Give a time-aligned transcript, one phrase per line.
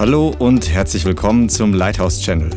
[0.00, 2.50] Hallo und herzlich willkommen zum Lighthouse Channel.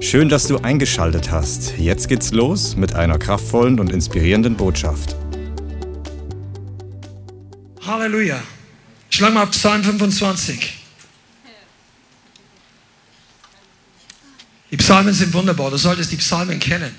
[0.00, 1.76] Schön, dass du eingeschaltet hast.
[1.76, 5.14] Jetzt geht's los mit einer kraftvollen und inspirierenden Botschaft.
[7.86, 8.42] Halleluja.
[9.10, 10.72] Schlag mal Psalm 25.
[14.70, 15.70] Die Psalmen sind wunderbar.
[15.70, 16.94] Du solltest die Psalmen kennen.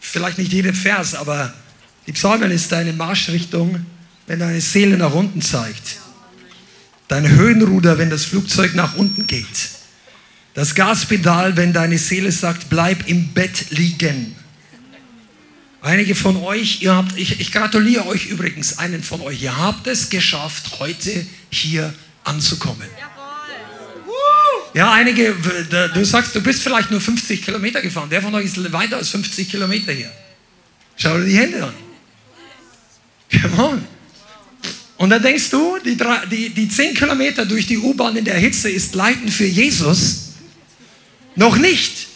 [0.00, 1.54] Vielleicht nicht jeden Vers, aber
[2.06, 3.86] die Psalmen ist deine Marschrichtung,
[4.26, 5.96] wenn deine Seele nach unten zeigt.
[7.08, 9.46] Dein Höhenruder, wenn das Flugzeug nach unten geht.
[10.54, 14.36] Das Gaspedal, wenn deine Seele sagt, bleib im Bett liegen.
[15.80, 19.86] Einige von euch, ihr habt, ich, ich gratuliere euch übrigens, einen von euch, ihr habt
[19.86, 21.94] es geschafft, heute hier
[22.24, 22.88] anzukommen.
[24.74, 25.34] Ja, einige,
[25.94, 28.08] du sagst, du bist vielleicht nur 50 Kilometer gefahren.
[28.10, 30.10] Wer von euch ist weiter als 50 Kilometer hier?
[30.96, 31.74] Schau dir die Hände an.
[33.40, 33.97] Come on.
[34.98, 38.36] Und dann denkst du, die, drei, die, die 10 Kilometer durch die U-Bahn in der
[38.36, 40.32] Hitze ist Leiden für Jesus?
[41.36, 42.08] Noch nicht.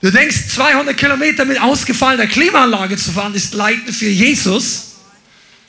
[0.00, 4.96] Du denkst, 200 Kilometer mit ausgefallener Klimaanlage zu fahren ist Leiden für Jesus?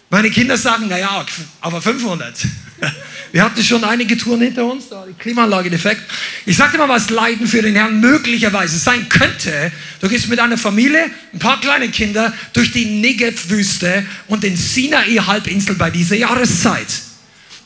[0.10, 1.24] Meine Kinder sagen, naja,
[1.62, 2.36] aber 500.
[3.32, 6.02] Wir hatten schon einige Touren hinter uns, da die Klimaanlage defekt.
[6.46, 9.72] Ich sagte mal, was Leiden für den Herrn möglicherweise sein könnte.
[10.02, 15.76] Du gehst mit einer Familie, ein paar kleinen Kinder durch die Negev-Wüste und den Sinai-Halbinsel
[15.76, 16.88] bei dieser Jahreszeit.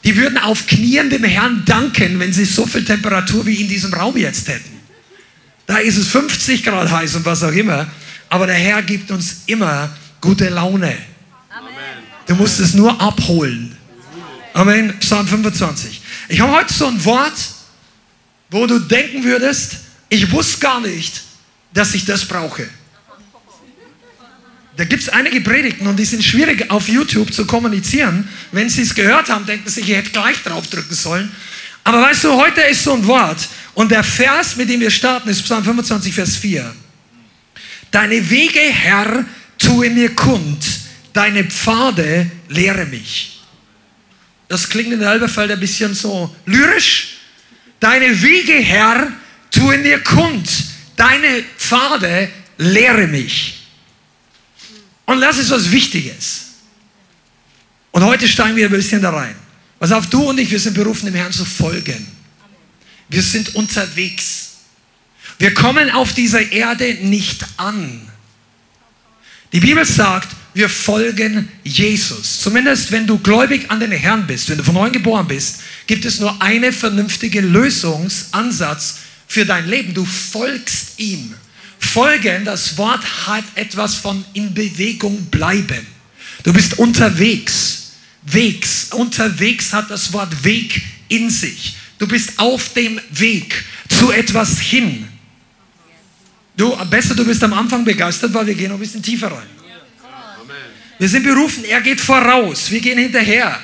[0.03, 3.94] Die würden auf Knien dem Herrn danken, wenn sie so viel Temperatur wie in diesem
[3.94, 4.73] Raum jetzt hätten.
[5.66, 7.88] Da ist es 50 Grad heiß und was auch immer.
[8.28, 10.97] Aber der Herr gibt uns immer gute Laune.
[12.25, 13.78] Du musst es nur abholen.
[14.54, 14.98] Amen.
[15.00, 16.02] Psalm 25.
[16.30, 17.34] Ich habe heute so ein Wort,
[18.50, 19.78] wo du denken würdest,
[20.09, 21.23] ich wusste gar nicht,
[21.73, 22.70] dass ich das brauche.
[24.78, 28.28] Da gibt es einige Predigten und die sind schwierig auf YouTube zu kommunizieren.
[28.52, 31.31] Wenn sie es gehört haben, denken sie, ich hätte gleich drauf drücken sollen.
[31.84, 35.30] Aber weißt du, heute ist so ein Wort und der Vers, mit dem wir starten,
[35.30, 36.74] ist Psalm 25, Vers 4.
[37.92, 39.25] Deine Wege, Herr,
[39.58, 40.64] tue mir kund
[41.14, 43.33] deine Pfade lehre mich.
[44.48, 47.18] Das klingt in Elberfeld ein bisschen so lyrisch.
[47.80, 49.12] Deine Wege, Herr,
[49.52, 50.50] tue mir kund.
[50.96, 53.68] Deine Pfade lehre mich.
[55.06, 56.46] Und das ist was Wichtiges.
[57.92, 59.36] Und heute steigen wir ein bisschen da rein.
[59.80, 62.08] Was auf, du und ich, wir sind berufen, dem Herrn zu folgen.
[63.09, 64.52] Wir sind unterwegs.
[65.38, 68.09] Wir kommen auf dieser Erde nicht an.
[69.52, 72.41] Die Bibel sagt, wir folgen Jesus.
[72.41, 76.06] Zumindest wenn du gläubig an den Herrn bist, wenn du von neuem geboren bist, gibt
[76.06, 79.94] es nur eine vernünftige Lösungsansatz für dein Leben.
[79.94, 81.34] Du folgst ihm.
[81.80, 85.86] Folgen, das Wort hat etwas von in Bewegung bleiben.
[86.44, 87.91] Du bist unterwegs.
[88.22, 88.88] Wegs.
[88.91, 91.75] Unterwegs hat das Wort Weg in sich.
[91.97, 95.08] Du bist auf dem Weg zu etwas hin.
[96.56, 99.53] Du, besser, du bist am Anfang begeistert, weil wir gehen noch ein bisschen tiefer rein.
[101.03, 103.62] Wir sind berufen, er geht voraus, wir gehen hinterher.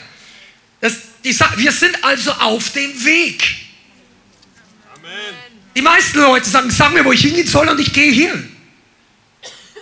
[0.82, 3.42] Das, die, wir sind also auf dem Weg.
[4.94, 5.10] Amen.
[5.74, 8.52] Die meisten Leute sagen, sag mir, wo ich hingehen soll und ich gehe hin.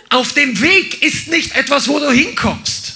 [0.08, 2.94] Auf dem Weg ist nicht etwas, wo du hinkommst.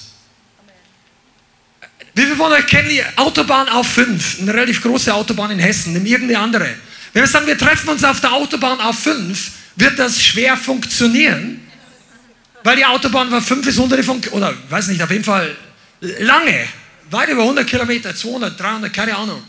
[2.15, 6.05] Wie viele von euch kennen die Autobahn A5, eine relativ große Autobahn in Hessen, nimm
[6.05, 6.73] irgendeine andere.
[7.11, 9.35] Wenn wir sagen, wir treffen uns auf der Autobahn A5,
[9.75, 11.59] wird das schwer funktionieren,
[12.63, 15.55] weil die Autobahn war 5 bis 100 von, oder weiß nicht, auf jeden Fall
[15.99, 16.65] lange,
[17.09, 19.43] weit über 100 Kilometer, 200, 300, keine Ahnung.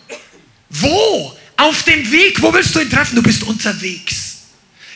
[0.71, 1.37] Wo?
[1.57, 3.17] Auf dem Weg, wo willst du ihn treffen?
[3.17, 4.39] Du bist unterwegs.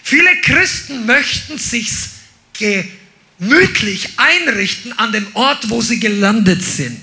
[0.02, 2.10] Viele Christen möchten sich's
[3.38, 7.00] gemütlich einrichten an dem Ort, wo sie gelandet sind.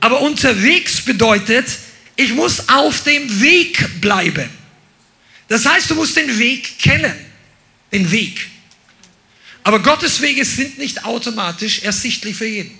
[0.00, 1.66] Aber unterwegs bedeutet,
[2.16, 4.50] ich muss auf dem Weg bleiben.
[5.48, 7.14] Das heißt, du musst den Weg kennen.
[7.92, 8.51] Den Weg.
[9.64, 12.78] Aber Gottes Wege sind nicht automatisch ersichtlich für jeden.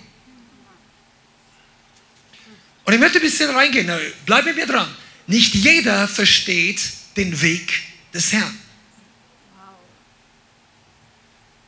[2.85, 3.89] Und ich möchte ein bisschen reingehen,
[4.25, 4.93] bleib mit mir dran.
[5.27, 6.81] Nicht jeder versteht
[7.15, 8.57] den Weg des Herrn.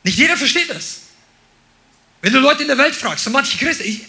[0.02, 1.00] Nicht jeder versteht das.
[2.20, 4.00] Wenn du Leute in der Welt fragst, so manche Christen, ich,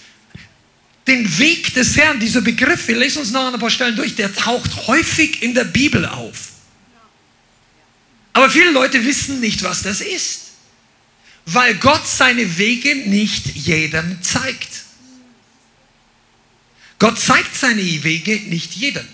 [1.07, 4.33] den Weg des Herrn, dieser Begriff, wir lesen uns noch ein paar Stellen durch, der
[4.35, 6.49] taucht häufig in der Bibel auf.
[8.33, 10.46] Aber viele Leute wissen nicht, was das ist
[11.49, 14.83] weil Gott seine Wege nicht jedem zeigt.
[16.99, 19.07] Gott zeigt seine Wege nicht jedem.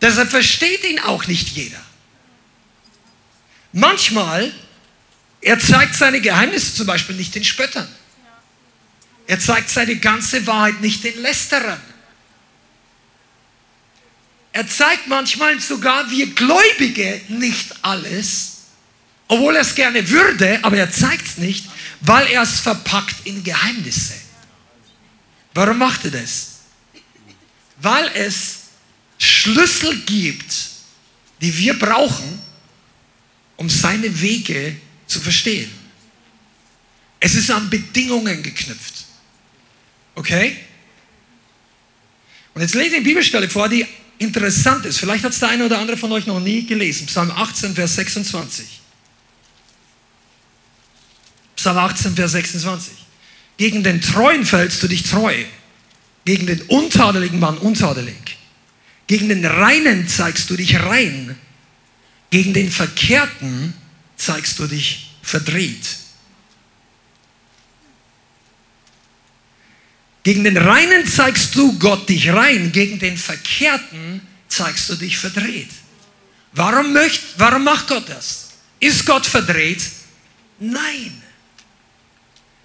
[0.00, 1.82] Deshalb versteht ihn auch nicht jeder.
[3.72, 4.54] Manchmal,
[5.42, 7.88] er zeigt seine Geheimnisse zum Beispiel nicht den Spöttern.
[9.26, 11.80] Er zeigt seine ganze Wahrheit nicht den Lästerern.
[14.54, 18.51] Er zeigt manchmal sogar wir Gläubige nicht alles,
[19.32, 21.64] obwohl er es gerne würde, aber er zeigt es nicht,
[22.02, 24.12] weil er es verpackt in Geheimnisse.
[25.54, 26.60] Warum macht er das?
[27.80, 28.56] Weil es
[29.16, 30.54] Schlüssel gibt,
[31.40, 32.40] die wir brauchen,
[33.56, 34.76] um seine Wege
[35.06, 35.70] zu verstehen.
[37.18, 39.06] Es ist an Bedingungen geknüpft.
[40.14, 40.58] Okay?
[42.52, 43.86] Und jetzt lese ich eine Bibelstelle vor, die
[44.18, 44.98] interessant ist.
[44.98, 47.06] Vielleicht hat es der eine oder andere von euch noch nie gelesen.
[47.06, 48.81] Psalm 18, Vers 26.
[51.62, 52.92] Psalm 18, Vers 26.
[53.56, 55.44] Gegen den Treuen fällst du dich treu,
[56.24, 58.36] gegen den untadeligen Mann untadelig.
[59.06, 61.38] Gegen den Reinen zeigst du dich rein,
[62.30, 63.74] gegen den Verkehrten
[64.16, 65.86] zeigst du dich verdreht.
[70.24, 75.70] Gegen den Reinen zeigst du Gott dich rein, gegen den Verkehrten zeigst du dich verdreht.
[76.54, 78.48] Warum, möcht, warum macht Gott das?
[78.80, 79.82] Ist Gott verdreht?
[80.58, 81.21] Nein.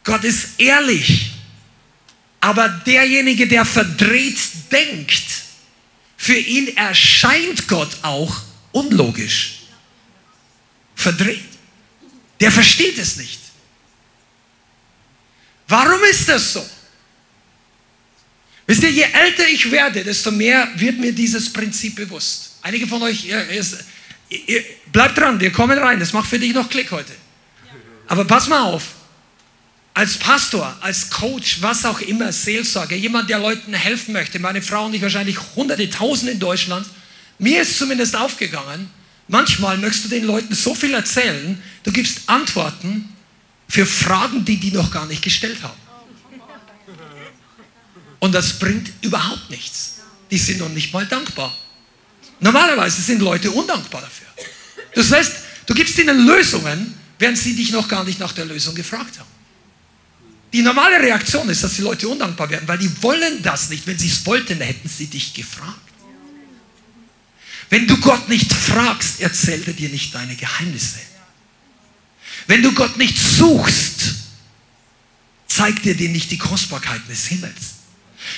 [0.08, 1.34] Gott ist ehrlich.
[2.40, 4.40] Aber derjenige, der verdreht
[4.72, 5.26] denkt,
[6.16, 9.64] für ihn erscheint Gott auch unlogisch.
[10.96, 11.44] Verdreht.
[12.40, 13.40] Der versteht es nicht.
[15.68, 16.66] Warum ist das so?
[18.66, 22.60] Wisst ihr, je älter ich werde, desto mehr wird mir dieses Prinzip bewusst.
[22.62, 23.66] Einige von euch, ihr, ihr,
[24.48, 27.14] ihr, bleibt dran, wir kommen rein, das macht für dich noch Klick heute.
[28.08, 28.97] Aber pass mal auf,
[29.98, 34.86] als Pastor, als Coach, was auch immer, Seelsorger, jemand, der Leuten helfen möchte, meine Frau
[34.86, 36.86] und ich wahrscheinlich hunderte, tausend in Deutschland,
[37.40, 38.92] mir ist zumindest aufgegangen,
[39.28, 43.10] manchmal möchtest du den Leuten so viel erzählen, du gibst Antworten
[43.68, 45.80] für Fragen, die die noch gar nicht gestellt haben.
[48.20, 50.02] Und das bringt überhaupt nichts.
[50.30, 51.58] Die sind noch nicht mal dankbar.
[52.40, 54.28] Normalerweise sind Leute undankbar dafür.
[54.94, 58.76] Das heißt, du gibst ihnen Lösungen, während sie dich noch gar nicht nach der Lösung
[58.76, 59.37] gefragt haben.
[60.54, 63.86] Die normale Reaktion ist, dass die Leute undankbar werden, weil die wollen das nicht.
[63.86, 65.76] Wenn sie es wollten, hätten sie dich gefragt.
[67.70, 71.00] Wenn du Gott nicht fragst, erzählt er dir nicht deine Geheimnisse.
[72.48, 74.16] Wenn du Gott nicht suchst,
[75.48, 77.76] zeigt er dir nicht die Kostbarkeiten des Himmels.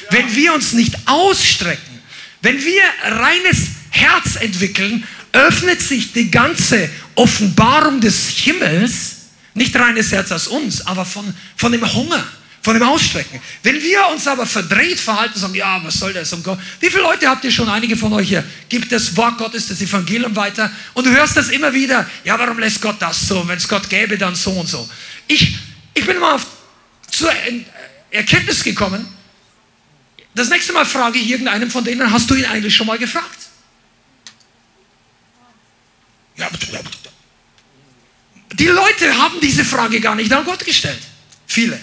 [0.09, 1.99] Wenn wir uns nicht ausstrecken,
[2.41, 9.17] wenn wir reines Herz entwickeln, öffnet sich die ganze Offenbarung des Himmels,
[9.59, 12.25] nicht reines Herz aus uns, aber von, von dem Hunger,
[12.63, 13.41] von dem Ausstrecken.
[13.61, 16.57] Wenn wir uns aber verdreht verhalten, sagen, ja, was soll das um Gott?
[16.79, 19.81] Wie viele Leute habt ihr schon, einige von euch hier, gibt das Wort Gottes, das
[19.81, 23.45] Evangelium weiter und du hörst das immer wieder, ja, warum lässt Gott das so?
[23.47, 24.89] Wenn es Gott gäbe, dann so und so.
[25.27, 25.57] Ich,
[25.93, 26.47] ich bin mal auf,
[27.11, 27.31] zur
[28.11, 29.05] Erkenntnis gekommen,
[30.35, 33.39] das nächste Mal frage ich irgendeinem von denen, hast du ihn eigentlich schon mal gefragt?
[36.37, 36.49] Ja,
[38.59, 40.99] die Leute haben diese Frage gar nicht an Gott gestellt.
[41.47, 41.79] Viele.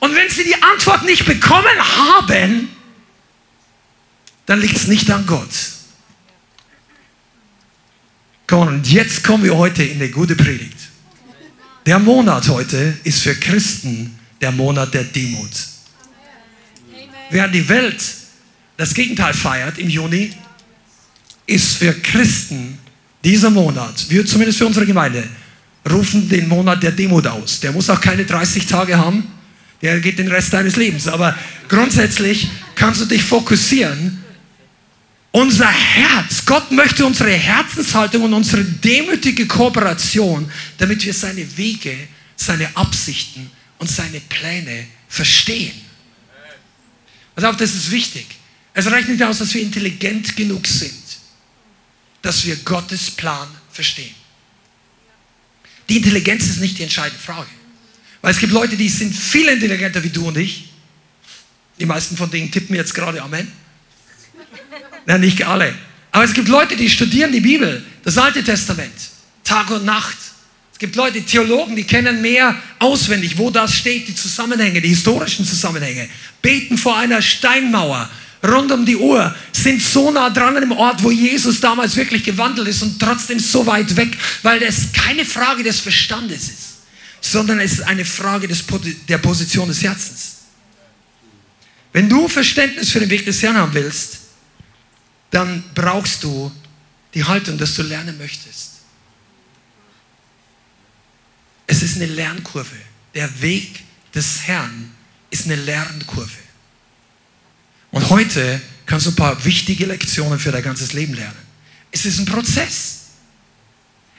[0.00, 2.68] Und wenn sie die Antwort nicht bekommen haben,
[4.46, 5.48] dann liegt es nicht an Gott.
[8.46, 10.76] Komm, und jetzt kommen wir heute in eine gute Predigt.
[11.86, 15.50] Der Monat heute ist für Christen der Monat der Demut.
[17.30, 18.02] Während die Welt
[18.76, 20.32] das Gegenteil feiert im Juni,
[21.46, 22.78] ist für Christen
[23.22, 25.28] dieser Monat, wir zumindest für unsere Gemeinde,
[25.90, 27.60] rufen den Monat der Demut aus.
[27.60, 29.24] Der muss auch keine 30 Tage haben,
[29.82, 31.08] der geht den Rest deines Lebens.
[31.08, 31.36] Aber
[31.68, 34.22] grundsätzlich kannst du dich fokussieren.
[35.30, 41.96] Unser Herz, Gott möchte unsere Herzenshaltung und unsere demütige Kooperation, damit wir seine Wege,
[42.36, 45.72] seine Absichten und seine Pläne verstehen.
[47.34, 48.26] Also auch das ist wichtig.
[48.74, 50.94] Es reicht nicht aus, dass wir intelligent genug sind,
[52.22, 54.14] dass wir Gottes Plan verstehen.
[55.88, 57.48] Die Intelligenz ist nicht die entscheidende Frage.
[58.22, 60.70] Weil es gibt Leute, die sind viel intelligenter wie du und ich.
[61.78, 63.50] Die meisten von denen tippen jetzt gerade Amen.
[65.06, 65.74] Nein, nicht alle.
[66.10, 68.94] Aber es gibt Leute, die studieren die Bibel, das Alte Testament,
[69.42, 70.16] Tag und Nacht.
[70.72, 75.44] Es gibt Leute, Theologen, die kennen mehr auswendig, wo das steht, die Zusammenhänge, die historischen
[75.44, 76.08] Zusammenhänge.
[76.40, 78.08] Beten vor einer Steinmauer
[78.44, 82.22] rund um die Uhr, sind so nah dran an dem Ort, wo Jesus damals wirklich
[82.22, 86.74] gewandelt ist und trotzdem so weit weg, weil das keine Frage des Verstandes ist,
[87.20, 88.64] sondern es ist eine Frage des,
[89.08, 90.34] der Position des Herzens.
[91.92, 94.18] Wenn du Verständnis für den Weg des Herrn haben willst,
[95.30, 96.52] dann brauchst du
[97.14, 98.72] die Haltung, dass du lernen möchtest.
[101.66, 102.76] Es ist eine Lernkurve.
[103.14, 103.84] Der Weg
[104.14, 104.90] des Herrn
[105.30, 106.43] ist eine Lernkurve.
[107.94, 111.38] Und heute kannst du ein paar wichtige Lektionen für dein ganzes Leben lernen.
[111.92, 113.02] Es ist ein Prozess.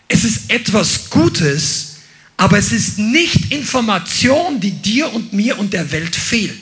[0.08, 1.96] Es ist etwas Gutes,
[2.38, 6.56] aber es ist nicht Information, die dir und mir und der Welt fehlt.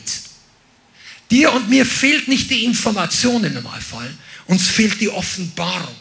[1.29, 4.11] Dir und mir fehlt nicht die Information im Normalfall,
[4.47, 5.95] uns fehlt die Offenbarung.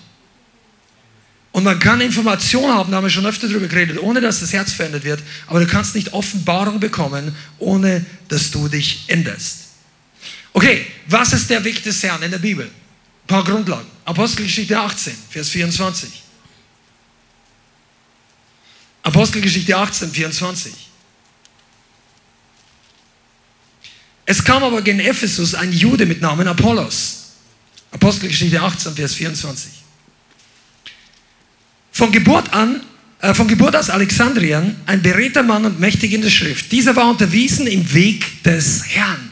[1.51, 4.55] Und man kann Information haben, da haben wir schon öfter darüber geredet, ohne dass das
[4.55, 9.62] Herz verändert wird, aber du kannst nicht Offenbarung bekommen, ohne dass du dich änderst.
[10.53, 12.67] Okay, was ist der Weg des Herrn in der Bibel?
[12.67, 13.87] Ein paar Grundlagen.
[14.05, 16.23] Apostelgeschichte 18, Vers 24.
[19.03, 20.73] Apostelgeschichte 18, 24.
[24.25, 27.33] Es kam aber gegen Ephesus ein Jude mit Namen Apollos.
[27.91, 29.73] Apostelgeschichte 18, Vers 24.
[31.93, 32.83] Von Geburt an,
[33.21, 36.71] äh, von Geburt aus Alexandrien, ein beredter Mann und mächtig in der Schrift.
[36.73, 39.32] Dieser war unterwiesen im Weg des Herrn.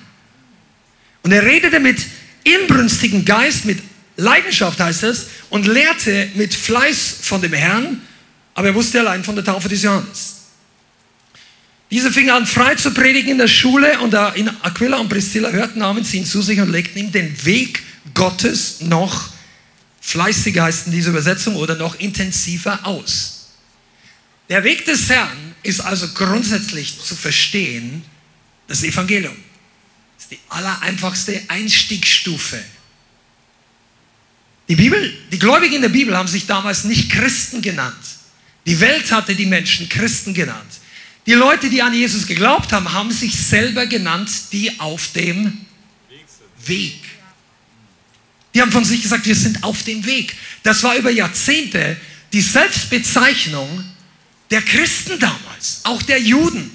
[1.22, 1.98] Und er redete mit
[2.44, 3.82] inbrünstigem Geist, mit
[4.16, 8.00] Leidenschaft heißt es, und lehrte mit Fleiß von dem Herrn,
[8.54, 10.36] aber er wusste allein von der Taufe des Johannes.
[11.90, 15.80] Dieser fing an, frei zu predigen in der Schule und in Aquila und Priscilla hörten,
[15.80, 17.82] nahmen sie ihn zu sich und legten ihm den Weg
[18.14, 19.30] Gottes noch
[20.00, 23.50] fleißiger heißt in dieser Übersetzung oder noch intensiver aus.
[24.48, 28.02] Der Weg des Herrn ist also grundsätzlich zu verstehen,
[28.66, 29.36] das Evangelium.
[30.30, 32.62] Die allereinfachste Einstiegsstufe.
[34.68, 37.96] Die Bibel, die Gläubigen in der Bibel haben sich damals nicht Christen genannt.
[38.66, 40.70] Die Welt hatte die Menschen Christen genannt.
[41.26, 45.66] Die Leute, die an Jesus geglaubt haben, haben sich selber genannt, die auf dem
[46.66, 47.00] Weg.
[48.54, 50.36] Die haben von sich gesagt, wir sind auf dem Weg.
[50.62, 51.96] Das war über Jahrzehnte
[52.32, 53.84] die Selbstbezeichnung
[54.50, 56.70] der Christen damals, auch der Juden,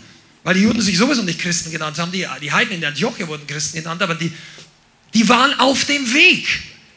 [0.46, 3.28] weil die Juden sich sowieso nicht Christen genannt haben, die, die Heiden in der Antiochia
[3.28, 4.32] wurden Christen genannt, aber die,
[5.16, 6.48] die waren auf dem Weg.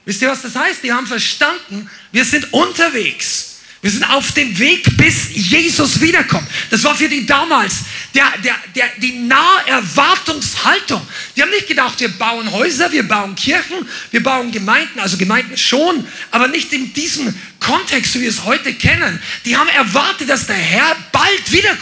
[0.04, 0.84] Wisst ihr, was das heißt?
[0.84, 3.48] Die haben verstanden, wir sind unterwegs.
[3.80, 6.46] Wir sind auf dem Weg, bis Jesus wiederkommt.
[6.68, 11.00] Das war für die damals der, der, der, die nahe Erwartungshaltung.
[11.36, 15.56] Die haben nicht gedacht, wir bauen Häuser, wir bauen Kirchen, wir bauen Gemeinden, also Gemeinden
[15.56, 19.22] schon, aber nicht in diesem Kontext, wie wir es heute kennen.
[19.44, 21.77] Die haben erwartet, dass der Herr bald wiederkommt.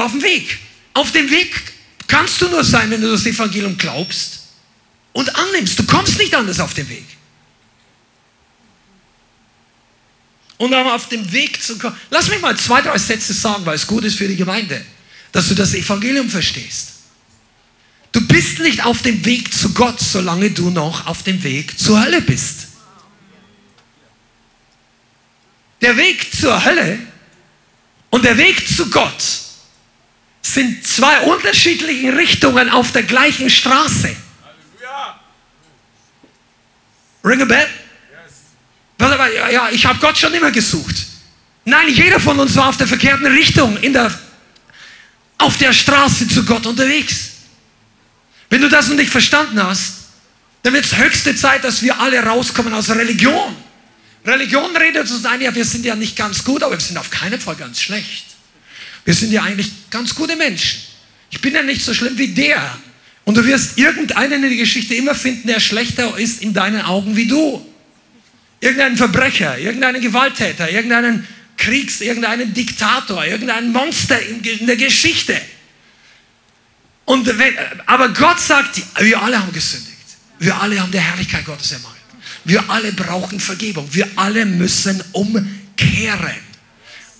[0.00, 0.58] War auf dem Weg.
[0.94, 1.54] Auf dem Weg
[2.06, 4.44] kannst du nur sein, wenn du das Evangelium glaubst
[5.12, 5.78] und annimmst.
[5.78, 7.04] Du kommst nicht anders auf den Weg.
[10.56, 11.96] und dann auf dem Weg zu kommen.
[12.10, 14.84] Lass mich mal zwei, drei Sätze sagen, weil es gut ist für die Gemeinde,
[15.32, 16.92] dass du das Evangelium verstehst.
[18.12, 22.02] Du bist nicht auf dem Weg zu Gott, solange du noch auf dem Weg zur
[22.02, 22.68] Hölle bist.
[25.80, 26.98] Der Weg zur Hölle
[28.10, 29.49] und der Weg zu Gott
[30.42, 34.16] sind zwei unterschiedliche Richtungen auf der gleichen Straße.
[37.24, 37.68] Ring a bell?
[39.52, 41.06] ja, ich habe Gott schon immer gesucht.
[41.64, 44.12] Nein, jeder von uns war auf der verkehrten Richtung, in der,
[45.38, 47.30] auf der Straße zu Gott unterwegs.
[48.48, 49.94] Wenn du das noch nicht verstanden hast,
[50.62, 53.56] dann wird es höchste Zeit, dass wir alle rauskommen aus Religion.
[54.24, 57.10] Religion redet uns ein, ja, wir sind ja nicht ganz gut, aber wir sind auf
[57.10, 58.29] keinen Fall ganz schlecht.
[59.04, 60.80] Wir sind ja eigentlich ganz gute Menschen.
[61.30, 62.78] Ich bin ja nicht so schlimm wie der.
[63.24, 67.16] Und du wirst irgendeinen in der Geschichte immer finden, der schlechter ist in deinen Augen
[67.16, 67.66] wie du
[68.60, 71.26] irgendeinen Verbrecher, irgendeinen Gewalttäter, irgendeinen
[71.56, 75.40] Kriegs-, irgendeinen Diktator, irgendeinen Monster in, der Geschichte.
[77.06, 77.54] Und wenn,
[77.86, 79.90] aber Gott sagt, wir alle haben gesündigt.
[80.38, 82.00] Wir alle haben der Herrlichkeit Gottes ermangelt.
[82.44, 83.88] Wir alle brauchen Vergebung.
[83.92, 86.36] Wir alle müssen umkehren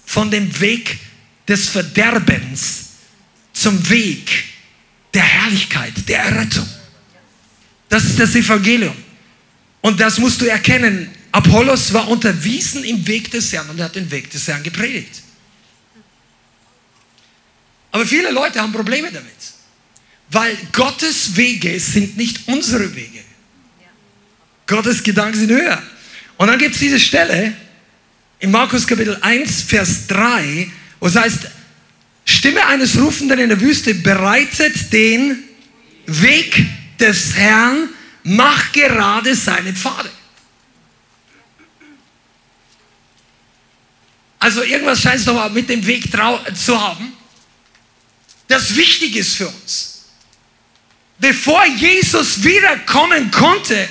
[0.06, 0.98] von dem Weg
[1.50, 2.84] des Verderbens
[3.52, 4.44] zum Weg
[5.12, 6.66] der Herrlichkeit, der Errettung.
[7.88, 8.94] Das ist das Evangelium.
[9.80, 11.10] Und das musst du erkennen.
[11.32, 15.22] Apollos war unterwiesen im Weg des Herrn und er hat den Weg des Herrn gepredigt.
[17.90, 19.32] Aber viele Leute haben Probleme damit,
[20.30, 23.24] weil Gottes Wege sind nicht unsere Wege.
[24.68, 25.82] Gottes Gedanken sind höher.
[26.36, 27.52] Und dann gibt es diese Stelle
[28.38, 31.48] in Markus Kapitel 1, Vers 3, wo es heißt,
[32.24, 35.42] Stimme eines Rufenden in der Wüste bereitet den
[36.06, 36.64] Weg
[36.98, 37.88] des Herrn,
[38.22, 40.10] mach gerade seine Pfade.
[44.38, 46.10] Also irgendwas scheint es doch mal mit dem Weg
[46.54, 47.12] zu haben,
[48.48, 50.06] das wichtig ist für uns.
[51.18, 53.88] Bevor Jesus wiederkommen konnte,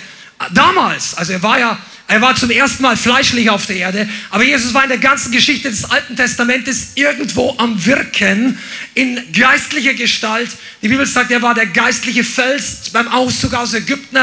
[0.51, 4.43] damals, also er war ja Er war zum ersten Mal fleischlich auf der Erde, aber
[4.43, 8.57] Jesus war in der ganzen Geschichte des Alten Testamentes irgendwo am Wirken
[8.95, 10.49] in geistlicher Gestalt.
[10.81, 14.17] Die Bibel sagt, er war der geistliche Fels beim Auszug aus Ägypten.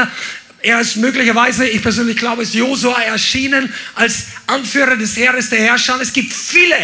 [0.61, 5.97] Er ist möglicherweise, ich persönlich glaube, ist Josua erschienen als Anführer des Heeres der Herrscher.
[6.01, 6.75] Es gibt viele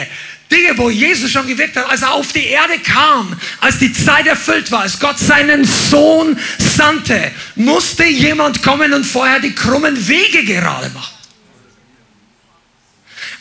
[0.51, 4.27] Dinge, wo Jesus schon gewirkt hat, als er auf die Erde kam, als die Zeit
[4.27, 10.43] erfüllt war, als Gott seinen Sohn sandte, musste jemand kommen und vorher die krummen Wege
[10.43, 11.13] gerade machen.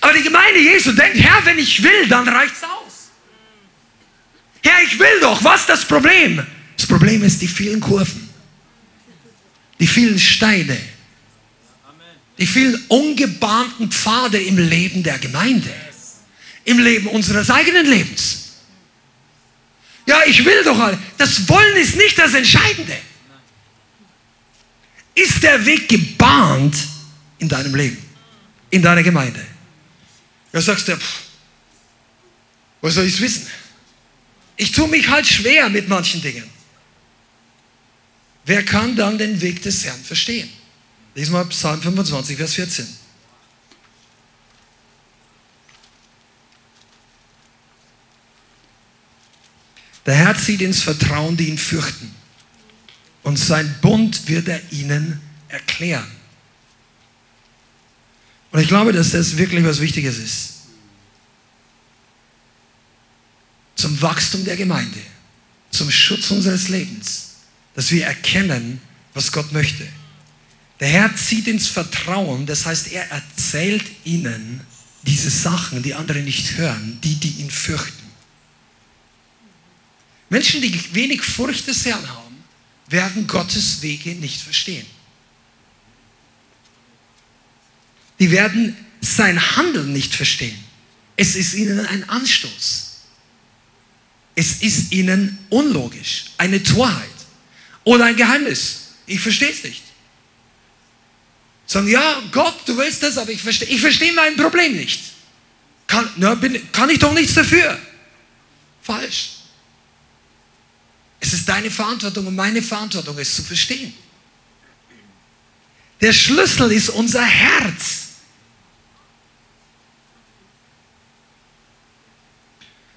[0.01, 3.11] Aber die Gemeinde Jesu denkt, Herr, wenn ich will, dann reicht's aus.
[4.65, 5.43] Herr, ich will doch.
[5.45, 6.45] Was ist das Problem?
[6.77, 8.29] Das Problem ist die vielen Kurven,
[9.79, 10.77] die vielen Steine,
[12.39, 15.71] die vielen ungebahnten Pfade im Leben der Gemeinde
[16.65, 18.39] im Leben unseres eigenen Lebens.
[20.07, 20.99] Ja, ich will doch alle.
[21.19, 22.97] Das Wollen ist nicht das Entscheidende.
[25.15, 26.75] Ist der Weg gebahnt
[27.39, 27.99] in deinem Leben,
[28.71, 29.45] in deiner Gemeinde?
[30.53, 31.21] Ja, sagst du, pff,
[32.81, 33.47] was soll ich wissen?
[34.57, 36.45] Ich tue mich halt schwer mit manchen Dingen.
[38.45, 40.49] Wer kann dann den Weg des Herrn verstehen?
[41.15, 43.02] Lesen wir Psalm 25, Vers 14.
[50.07, 52.13] Der Herr zieht ins Vertrauen, die ihn fürchten.
[53.23, 56.11] Und sein Bund wird er ihnen erklären.
[58.51, 60.49] Und ich glaube, dass das wirklich was Wichtiges ist.
[63.77, 64.99] Zum Wachstum der Gemeinde,
[65.71, 67.31] zum Schutz unseres Lebens,
[67.75, 68.81] dass wir erkennen,
[69.15, 69.87] was Gott möchte.
[70.81, 74.61] Der Herr zieht ins Vertrauen, das heißt, er erzählt ihnen
[75.03, 78.02] diese Sachen, die andere nicht hören, die, die ihn fürchten.
[80.33, 82.43] Menschen, die wenig Furcht des Herrn haben,
[82.89, 84.87] werden Gottes Wege nicht verstehen.
[88.19, 90.59] Die werden sein Handeln nicht verstehen.
[91.17, 92.93] Es ist ihnen ein Anstoß.
[94.35, 97.11] Es ist ihnen unlogisch, eine Torheit
[97.85, 98.93] oder ein Geheimnis.
[99.05, 99.83] Ich verstehe es nicht.
[101.67, 105.03] Sagen, ja, Gott, du willst das, aber ich verstehe, ich verstehe mein Problem nicht.
[105.87, 107.79] Kann, na, bin, kann ich doch nichts dafür.
[108.81, 109.42] Falsch.
[111.23, 113.95] Es ist deine Verantwortung und meine Verantwortung, es zu verstehen.
[116.01, 118.09] Der Schlüssel ist unser Herz.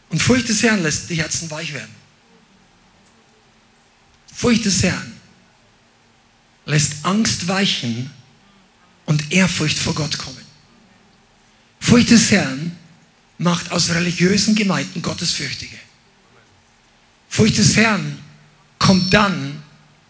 [0.10, 1.94] Und Furcht des Herrn lässt die Herzen weich werden.
[4.34, 5.14] Furcht des Herrn
[6.66, 8.10] lässt Angst weichen
[9.06, 10.44] und Ehrfurcht vor Gott kommen.
[11.80, 12.76] Furcht des Herrn
[13.38, 15.78] macht aus religiösen Gemeinden Gottesfürchtige.
[17.36, 18.18] Furcht des Herrn
[18.80, 19.62] kommt dann,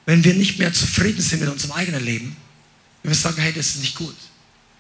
[0.06, 2.38] wenn wir nicht mehr zufrieden sind mit unserem eigenen Leben.
[3.02, 4.16] Wenn wir sagen, hey, das ist nicht gut.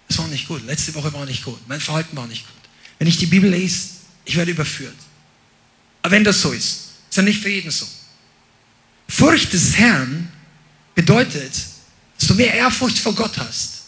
[0.07, 0.63] Das war nicht gut.
[0.67, 1.57] Letzte Woche war nicht gut.
[1.67, 2.69] Mein Verhalten war nicht gut.
[2.99, 3.87] Wenn ich die Bibel lese,
[4.25, 4.93] ich werde überführt.
[6.03, 7.87] Aber wenn das so ist, ist ja nicht für jeden so.
[9.09, 10.31] Furcht des Herrn
[10.93, 11.51] bedeutet,
[12.19, 13.85] dass du mehr Ehrfurcht vor Gott hast,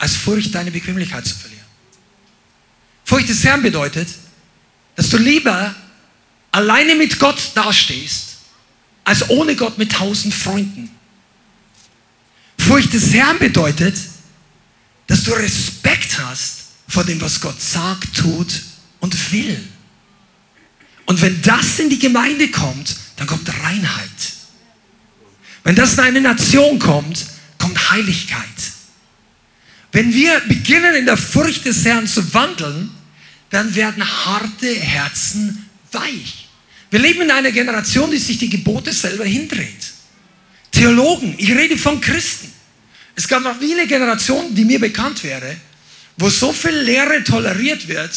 [0.00, 1.62] als Furcht, deine Bequemlichkeit zu verlieren.
[3.04, 4.08] Furcht des Herrn bedeutet,
[4.96, 5.76] dass du lieber
[6.52, 8.38] alleine mit Gott dastehst,
[9.04, 10.90] als ohne Gott mit tausend Freunden.
[12.58, 13.96] Furcht des Herrn bedeutet,
[15.06, 18.62] dass du Respekt hast vor dem, was Gott sagt, tut
[19.00, 19.62] und will.
[21.06, 24.10] Und wenn das in die Gemeinde kommt, dann kommt Reinheit.
[25.64, 28.44] Wenn das in eine Nation kommt, kommt Heiligkeit.
[29.92, 32.90] Wenn wir beginnen in der Furcht des Herrn zu wandeln,
[33.50, 36.48] dann werden harte Herzen weich.
[36.90, 39.92] Wir leben in einer Generation, die sich die Gebote selber hindreht.
[40.70, 42.52] Theologen, ich rede von Christen.
[43.14, 45.56] Es gab noch nie eine Generation, die mir bekannt wäre,
[46.16, 48.12] wo so viel Lehre toleriert wird,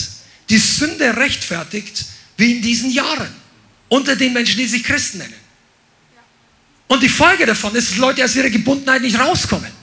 [0.49, 2.05] die Sünde rechtfertigt,
[2.37, 3.29] wie in diesen Jahren.
[3.89, 5.33] Unter den Menschen, die sich Christen nennen.
[6.87, 9.80] Und die Folge davon ist, dass Leute aus ihrer Gebundenheit nicht rauskommen.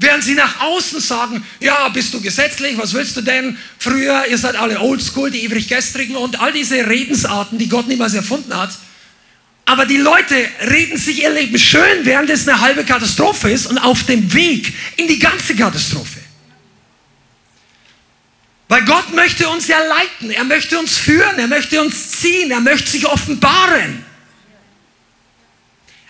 [0.00, 3.58] Während sie nach außen sagen, ja, bist du gesetzlich, was willst du denn?
[3.78, 8.14] Früher, ihr seid alle oldschool, die ewig gestrigen und all diese Redensarten, die Gott niemals
[8.14, 8.70] erfunden hat.
[9.66, 13.76] Aber die Leute reden sich ihr Leben schön, während es eine halbe Katastrophe ist und
[13.76, 16.20] auf dem Weg in die ganze Katastrophe.
[18.68, 22.60] Weil Gott möchte uns ja leiten, er möchte uns führen, er möchte uns ziehen, er
[22.60, 24.02] möchte sich offenbaren.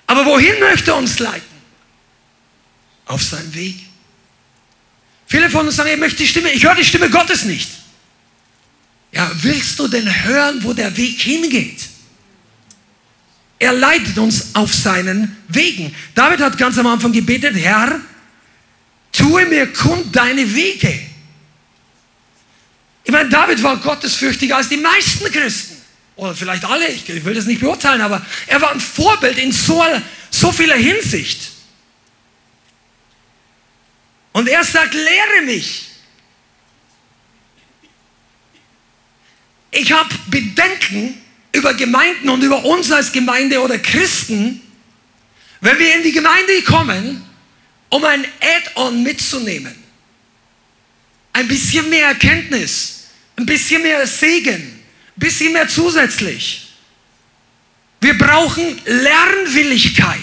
[0.06, 1.49] Aber wohin möchte er uns leiten?
[3.10, 3.76] Auf seinem Weg.
[5.26, 7.68] Viele von uns sagen, ich möchte die Stimme, ich höre die Stimme Gottes nicht.
[9.12, 11.80] Ja, willst du denn hören, wo der Weg hingeht?
[13.58, 15.94] Er leitet uns auf seinen Wegen.
[16.14, 18.00] David hat ganz am Anfang gebetet, Herr,
[19.12, 21.00] tue mir kund deine Wege.
[23.04, 25.76] Ich meine, David war gottesfürchtiger als die meisten Christen.
[26.16, 29.82] Oder vielleicht alle, ich will das nicht beurteilen, aber er war ein Vorbild in so,
[30.30, 31.59] so vieler Hinsicht.
[34.32, 35.86] Und er sagt, lehre mich.
[39.72, 41.20] Ich habe Bedenken
[41.52, 44.60] über Gemeinden und über uns als Gemeinde oder Christen,
[45.60, 47.24] wenn wir in die Gemeinde kommen,
[47.88, 49.74] um ein Add-on mitzunehmen.
[51.32, 54.82] Ein bisschen mehr Erkenntnis, ein bisschen mehr Segen, ein
[55.16, 56.68] bisschen mehr zusätzlich.
[58.00, 60.16] Wir brauchen Lernwilligkeit.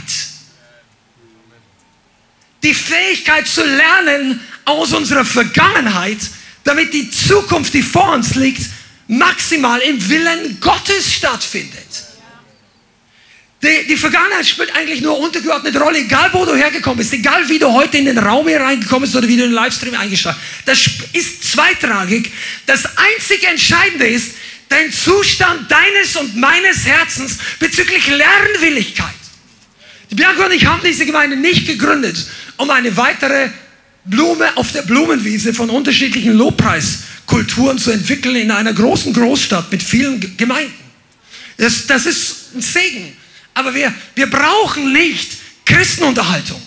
[2.63, 6.17] Die Fähigkeit zu lernen aus unserer Vergangenheit,
[6.63, 8.61] damit die Zukunft, die vor uns liegt,
[9.07, 12.07] maximal im Willen Gottes stattfindet.
[13.63, 17.57] Die, die, Vergangenheit spielt eigentlich nur untergeordnete Rolle, egal wo du hergekommen bist, egal wie
[17.57, 20.39] du heute in den Raum hier reingekommen bist oder wie du in den Livestream eingeschaltet
[20.65, 20.79] Das
[21.13, 22.31] ist zweitrangig.
[22.67, 24.33] Das einzig Entscheidende ist
[24.69, 29.07] dein Zustand deines und meines Herzens bezüglich Lernwilligkeit.
[30.11, 33.49] Die Bianca und ich haben diese Gemeinde nicht gegründet, um eine weitere
[34.05, 40.37] Blume auf der Blumenwiese von unterschiedlichen Lobpreiskulturen zu entwickeln in einer großen Großstadt mit vielen
[40.37, 40.73] Gemeinden.
[41.57, 43.17] Das, das ist ein Segen.
[43.53, 45.31] Aber wir, wir brauchen nicht
[45.65, 46.61] Christenunterhaltung.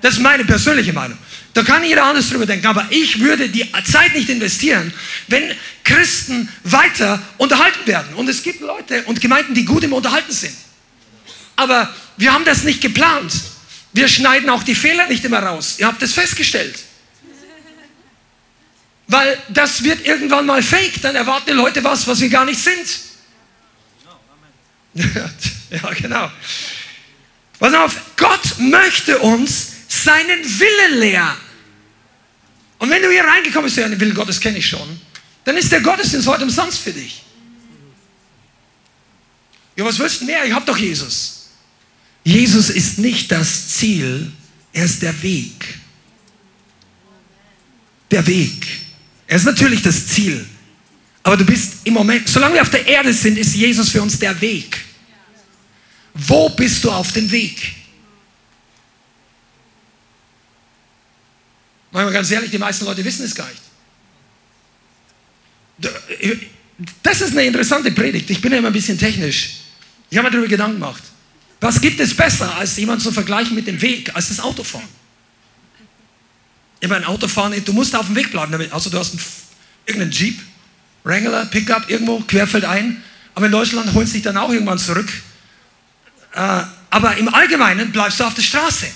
[0.00, 1.18] Das ist meine persönliche Meinung.
[1.54, 2.66] Da kann jeder anders drüber denken.
[2.66, 4.92] Aber ich würde die Zeit nicht investieren,
[5.28, 5.42] wenn
[5.84, 8.14] Christen weiter unterhalten werden.
[8.16, 10.54] Und es gibt Leute und Gemeinden, die gut im Unterhalten sind.
[11.56, 13.32] Aber wir haben das nicht geplant.
[13.94, 15.76] Wir schneiden auch die Fehler nicht immer raus.
[15.78, 16.76] Ihr habt es festgestellt.
[19.06, 21.00] Weil das wird irgendwann mal fake.
[21.00, 22.86] Dann erwarten die Leute was, was wir gar nicht sind.
[25.70, 26.30] Ja, genau.
[27.58, 31.36] Pass auf, Gott möchte uns seinen Willen lehren.
[32.78, 35.00] Und wenn du hier reingekommen bist, ja, den Willen Gottes kenne ich schon,
[35.44, 37.24] dann ist der Gottesdienst heute umsonst für dich.
[39.74, 40.44] Ja, was willst du mehr?
[40.44, 41.33] Ich habe doch Jesus.
[42.24, 44.32] Jesus ist nicht das Ziel,
[44.72, 45.78] er ist der Weg.
[48.10, 48.66] Der Weg.
[49.26, 50.44] Er ist natürlich das Ziel.
[51.22, 54.18] Aber du bist im Moment, solange wir auf der Erde sind, ist Jesus für uns
[54.18, 54.78] der Weg.
[56.14, 57.74] Wo bist du auf dem Weg?
[61.90, 63.62] Mal ganz ehrlich, die meisten Leute wissen es gar nicht.
[67.02, 68.30] Das ist eine interessante Predigt.
[68.30, 69.60] Ich bin ja immer ein bisschen technisch.
[70.10, 71.02] Ich habe mir darüber Gedanken gemacht.
[71.64, 74.88] Was gibt es besser, als jemand zu vergleichen mit dem Weg, als das Autofahren?
[76.80, 78.70] Ich meine, Autofahren, du musst auf dem Weg bleiben.
[78.70, 79.22] Also du hast einen,
[79.86, 80.40] irgendeinen Jeep,
[81.04, 83.02] Wrangler, Pickup, irgendwo, querfeld ein.
[83.34, 85.08] Aber in Deutschland holen sie dich dann auch irgendwann zurück
[86.34, 88.86] äh, aber im Allgemeinen bleibst du auf der Straße.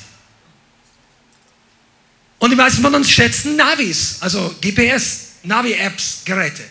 [2.39, 6.65] Und die meisten von uns schätzen Navis, also GPS, Navi-Apps, Geräte.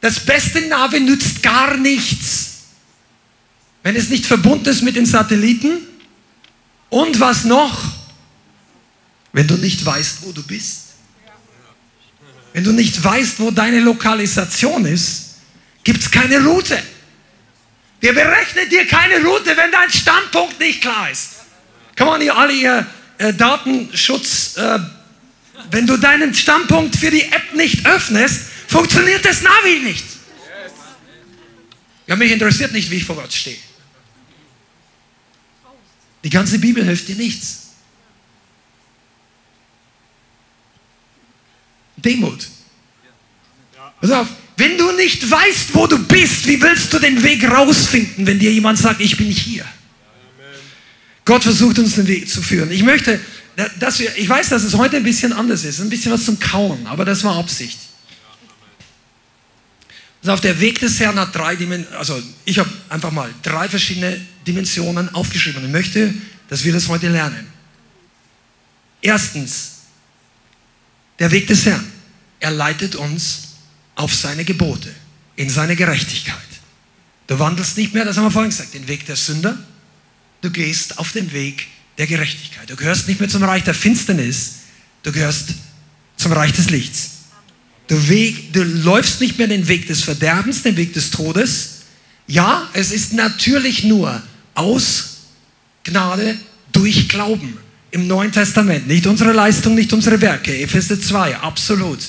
[0.00, 2.51] Das beste Navi nützt gar nichts,
[3.82, 5.78] wenn es nicht verbunden ist mit den Satelliten.
[6.88, 7.82] Und was noch?
[9.32, 10.92] Wenn du nicht weißt, wo du bist.
[12.52, 15.36] Wenn du nicht weißt, wo deine Lokalisation ist,
[15.84, 16.80] gibt es keine Route.
[18.00, 21.30] Wir berechnen dir keine Route, wenn dein Standpunkt nicht klar ist.
[21.96, 22.86] Kann man ihr alle ihr
[23.18, 24.78] äh, Datenschutz, äh,
[25.70, 30.04] wenn du deinen Standpunkt für die App nicht öffnest, funktioniert das Navi nicht.
[32.06, 33.56] Ja, mich interessiert nicht, wie ich vor Gott stehe.
[36.24, 37.58] Die ganze Bibel hilft dir nichts.
[41.96, 42.48] Demut.
[44.00, 48.26] Pass auf, wenn du nicht weißt, wo du bist, wie willst du den Weg rausfinden,
[48.26, 49.64] wenn dir jemand sagt, ich bin hier?
[51.24, 52.70] Gott versucht uns den Weg zu führen.
[52.72, 53.20] Ich möchte,
[53.78, 56.38] dass wir, ich weiß, dass es heute ein bisschen anders ist, ein bisschen was zum
[56.38, 57.78] Kauen, aber das war Absicht.
[60.20, 63.68] Also auf der Weg des Herrn hat drei Dimensionen, also ich habe einfach mal drei
[63.68, 66.14] verschiedene Dimensionen aufgeschrieben ich möchte,
[66.48, 67.46] dass wir das heute lernen.
[69.00, 69.72] Erstens,
[71.18, 71.84] der Weg des Herrn.
[72.40, 73.54] Er leitet uns
[73.94, 74.92] auf seine Gebote,
[75.36, 76.36] in seine Gerechtigkeit.
[77.28, 79.56] Du wandelst nicht mehr, das haben wir vorhin gesagt, den Weg der Sünder.
[80.40, 82.68] Du gehst auf den Weg der Gerechtigkeit.
[82.68, 84.54] Du gehörst nicht mehr zum Reich der Finsternis,
[85.04, 85.50] du gehörst
[86.16, 87.10] zum Reich des Lichts.
[87.86, 91.82] Du, Weg, du läufst nicht mehr den Weg des Verderbens, den Weg des Todes.
[92.26, 94.22] Ja, es ist natürlich nur
[94.54, 95.04] aus
[95.84, 96.38] Gnade
[96.70, 97.58] durch Glauben
[97.90, 98.86] im Neuen Testament.
[98.86, 100.56] Nicht unsere Leistung, nicht unsere Werke.
[100.58, 102.00] Epheser 2, absolut.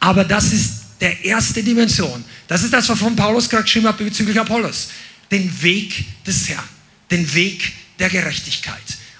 [0.00, 2.24] Aber das ist der erste Dimension.
[2.46, 4.88] Das ist das, was von Paulus gerade geschrieben hat bezüglich Apollos.
[5.30, 6.64] Den Weg des Herrn,
[7.10, 8.76] den Weg der Gerechtigkeit.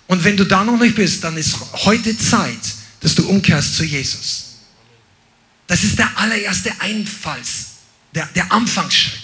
[0.07, 2.61] Und wenn du da noch nicht bist, dann ist heute Zeit,
[3.01, 4.45] dass du umkehrst zu Jesus.
[5.67, 7.67] Das ist der allererste Einfalls,
[8.15, 9.21] der, der Anfangsschritt.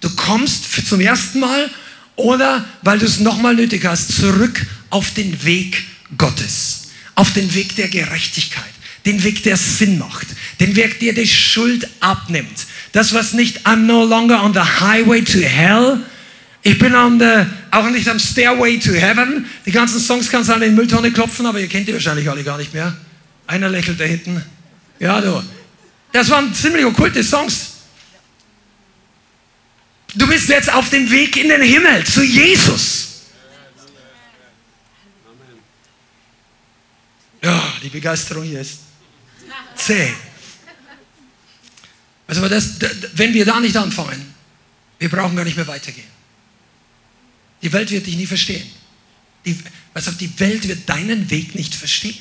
[0.00, 1.70] Du kommst zum ersten Mal
[2.16, 5.84] oder weil du es nochmal nötig hast, zurück auf den Weg
[6.18, 8.64] Gottes, auf den Weg der Gerechtigkeit,
[9.04, 10.28] den Weg, der Sinn macht,
[10.60, 12.66] den Weg, der die Schuld abnimmt.
[12.92, 16.00] Das, was nicht I'm no longer on the highway to hell,
[16.64, 19.46] ich bin the, auch nicht am Stairway to Heaven.
[19.66, 22.44] Die ganzen Songs kannst du an den Mülltonne klopfen, aber ihr kennt die wahrscheinlich alle
[22.44, 22.96] gar nicht mehr.
[23.48, 24.40] Einer lächelt da hinten.
[25.00, 25.42] Ja, du.
[26.12, 27.71] Das waren ziemlich okkulte Songs.
[30.14, 33.08] Du bist jetzt auf dem Weg in den Himmel zu Jesus.
[37.42, 38.78] Ja, die Begeisterung hier ist
[39.74, 40.12] zäh.
[42.26, 42.74] Also das,
[43.14, 44.34] wenn wir da nicht anfangen,
[44.98, 46.06] wir brauchen gar nicht mehr weitergehen.
[47.62, 48.66] Die Welt wird dich nie verstehen.
[49.44, 49.58] Die,
[49.94, 52.18] also die Welt wird deinen Weg nicht verstehen.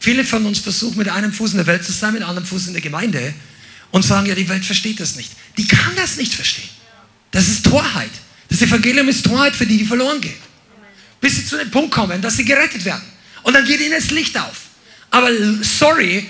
[0.00, 2.68] Viele von uns versuchen mit einem Fuß in der Welt zu sein, mit einem Fuß
[2.68, 3.34] in der Gemeinde
[3.90, 5.32] und sagen, ja, die Welt versteht das nicht.
[5.56, 6.68] Die kann das nicht verstehen.
[7.30, 8.10] Das ist Torheit.
[8.48, 10.34] Das Evangelium ist Torheit für die, die verloren gehen.
[11.20, 13.02] Bis sie zu dem Punkt kommen, dass sie gerettet werden.
[13.42, 14.56] Und dann geht ihnen das Licht auf.
[15.10, 15.30] Aber
[15.62, 16.26] sorry,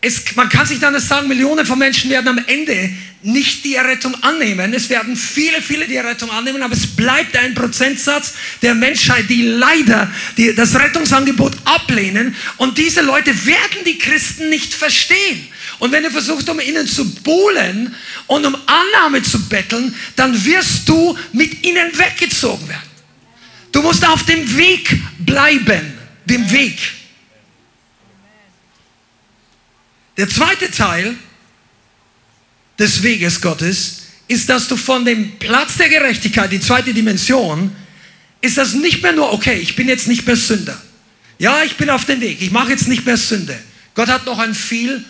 [0.00, 2.90] es, man kann sich dann sagen, Millionen von Menschen werden am Ende
[3.22, 4.72] nicht die Errettung annehmen.
[4.72, 9.42] Es werden viele, viele die Errettung annehmen, aber es bleibt ein Prozentsatz der Menschheit, die
[9.42, 12.34] leider die, das Rettungsangebot ablehnen.
[12.56, 15.48] Und diese Leute werden die Christen nicht verstehen.
[15.80, 17.94] Und wenn du versuchst, um ihnen zu buhlen
[18.26, 22.90] und um Annahme zu betteln, dann wirst du mit ihnen weggezogen werden.
[23.72, 25.92] Du musst auf dem Weg bleiben,
[26.26, 26.78] dem Weg.
[30.16, 31.16] Der zweite Teil
[32.78, 37.74] des Weges Gottes ist, dass du von dem Platz der Gerechtigkeit, die zweite Dimension,
[38.42, 40.80] ist das nicht mehr nur, okay, ich bin jetzt nicht mehr Sünder.
[41.38, 43.58] Ja, ich bin auf dem Weg, ich mache jetzt nicht mehr Sünde.
[43.94, 45.04] Gott hat noch einen viel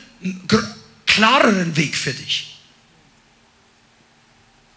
[1.07, 2.59] klareren Weg für dich.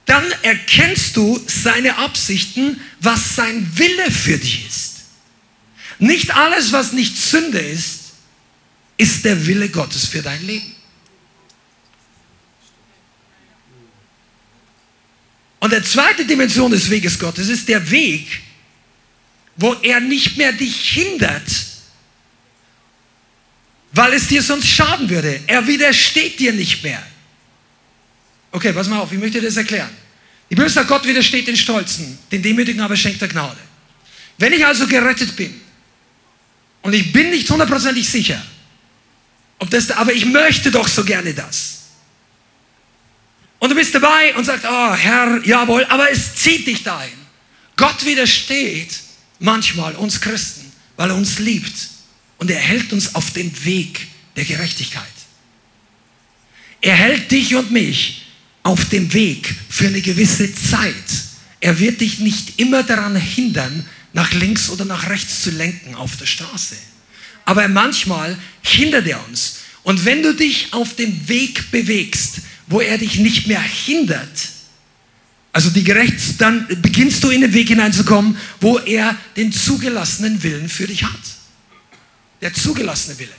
[0.06, 4.94] Dann erkennst du seine Absichten, was sein Wille für dich ist.
[6.00, 8.00] Nicht alles, was nicht Sünde ist,
[8.98, 10.76] ist der Wille Gottes für dein Leben.
[15.60, 18.42] Und die zweite Dimension des Weges Gottes ist der Weg,
[19.56, 21.50] wo er nicht mehr dich hindert,
[23.94, 25.40] weil es dir sonst schaden würde.
[25.48, 27.02] Er widersteht dir nicht mehr.
[28.52, 29.90] Okay, pass mal auf, ich möchte das erklären.
[30.50, 33.58] Die Bibel sagt, Gott widersteht den Stolzen, den Demütigen aber schenkt er Gnade.
[34.38, 35.60] Wenn ich also gerettet bin
[36.82, 38.44] und ich bin nicht hundertprozentig sicher,
[39.60, 41.80] ob das, aber ich möchte doch so gerne das.
[43.60, 47.14] Und du bist dabei und sagst, oh Herr, jawohl, aber es zieht dich dahin.
[47.76, 48.94] Gott widersteht
[49.40, 51.93] manchmal uns Christen, weil er uns liebt
[52.44, 55.06] und er hält uns auf dem Weg der Gerechtigkeit.
[56.82, 58.26] Er hält dich und mich
[58.64, 60.94] auf dem Weg für eine gewisse Zeit.
[61.62, 66.18] Er wird dich nicht immer daran hindern, nach links oder nach rechts zu lenken auf
[66.18, 66.76] der Straße.
[67.46, 69.60] Aber manchmal hindert er uns.
[69.84, 74.50] Und wenn du dich auf dem Weg bewegst, wo er dich nicht mehr hindert.
[75.54, 80.68] Also die Gerechts, dann beginnst du in den Weg hineinzukommen, wo er den zugelassenen Willen
[80.68, 81.43] für dich hat.
[82.44, 83.34] Der zugelassene Wille.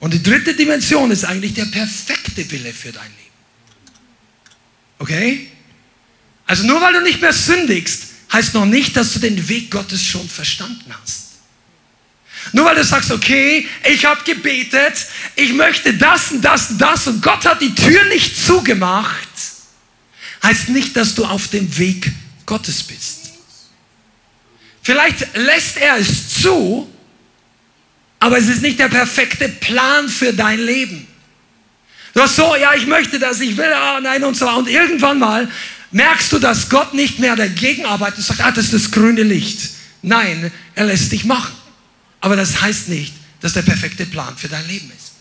[0.00, 3.34] Und die dritte Dimension ist eigentlich der perfekte Wille für dein Leben.
[4.98, 5.48] Okay?
[6.46, 10.02] Also nur weil du nicht mehr sündigst, heißt noch nicht, dass du den Weg Gottes
[10.02, 11.32] schon verstanden hast.
[12.54, 14.94] Nur weil du sagst, okay, ich habe gebetet,
[15.36, 19.28] ich möchte das und das und das und Gott hat die Tür nicht zugemacht,
[20.42, 22.10] heißt nicht, dass du auf dem Weg
[22.46, 23.32] Gottes bist.
[24.82, 26.90] Vielleicht lässt er es zu,
[28.24, 31.06] aber es ist nicht der perfekte Plan für dein Leben.
[32.14, 34.48] Du hast so, ja, ich möchte das, ich will, ah, nein und so.
[34.48, 35.46] Und irgendwann mal
[35.90, 39.24] merkst du, dass Gott nicht mehr dagegen arbeitet und sagt, ah, das ist das grüne
[39.24, 39.72] Licht.
[40.00, 41.52] Nein, er lässt dich machen.
[42.22, 45.12] Aber das heißt nicht, dass der perfekte Plan für dein Leben ist.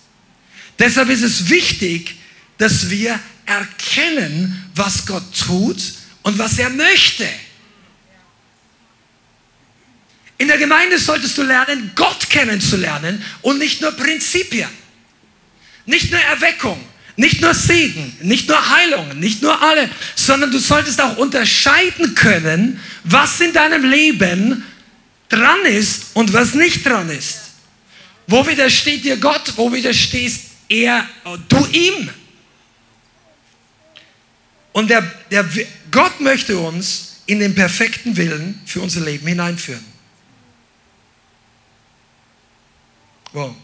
[0.79, 2.15] Deshalb ist es wichtig,
[2.57, 5.75] dass wir erkennen, was Gott tut
[6.21, 7.27] und was er möchte.
[10.37, 14.69] In der Gemeinde solltest du lernen, Gott kennenzulernen und nicht nur Prinzipien.
[15.85, 16.81] Nicht nur Erweckung,
[17.15, 22.79] nicht nur Segen, nicht nur Heilung, nicht nur alle, sondern du solltest auch unterscheiden können,
[23.03, 24.63] was in deinem Leben
[25.29, 27.39] dran ist und was nicht dran ist.
[28.27, 29.53] Wo widersteht dir Gott?
[29.55, 31.07] Wo widerstehst er,
[31.49, 32.09] du ihm?
[34.71, 35.47] Und der, der,
[35.91, 39.92] Gott möchte uns in den perfekten Willen für unser Leben hineinführen.
[43.33, 43.55] Wow.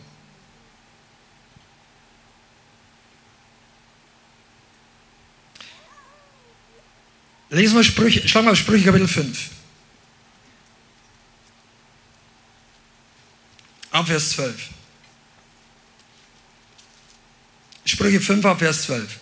[7.52, 9.50] Lesen wir Sprüche, schlagen wir auf Sprüche Kapitel 5.
[13.92, 14.70] Ab Vers 12.
[17.86, 19.20] Sprüche 5 ab Vers 12.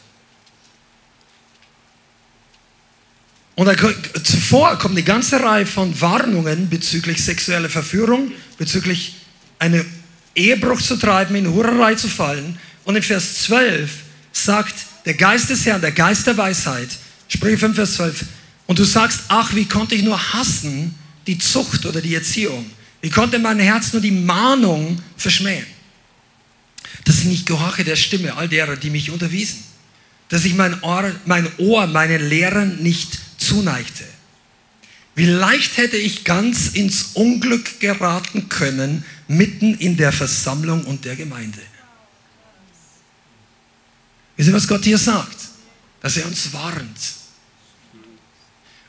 [3.56, 3.76] Und da,
[4.24, 9.16] zuvor kommt eine ganze Reihe von Warnungen bezüglich sexueller Verführung, bezüglich
[9.58, 9.97] einen
[10.38, 12.58] Ehebruch zu treiben, in Hurerei zu fallen.
[12.86, 13.90] Und in Vers 12
[14.32, 16.90] sagt der Geist des Herrn, der Geist der Weisheit,
[17.28, 18.26] Sprüche 5, Vers 12,
[18.68, 20.94] und du sagst, ach, wie konnte ich nur hassen
[21.26, 22.70] die Zucht oder die Erziehung?
[23.02, 25.66] Wie konnte mein Herz nur die Mahnung verschmähen?
[27.06, 29.64] Dass ich nicht gehorche der Stimme all derer, die mich unterwiesen.
[30.30, 34.04] Dass ich mein Ohr, mein Ohr meinen Lehrern nicht zuneigte.
[35.18, 41.16] Wie leicht hätte ich ganz ins Unglück geraten können, mitten in der Versammlung und der
[41.16, 41.58] Gemeinde.
[44.36, 45.36] Wisst ihr, was Gott hier sagt?
[46.02, 47.00] Dass er uns warnt.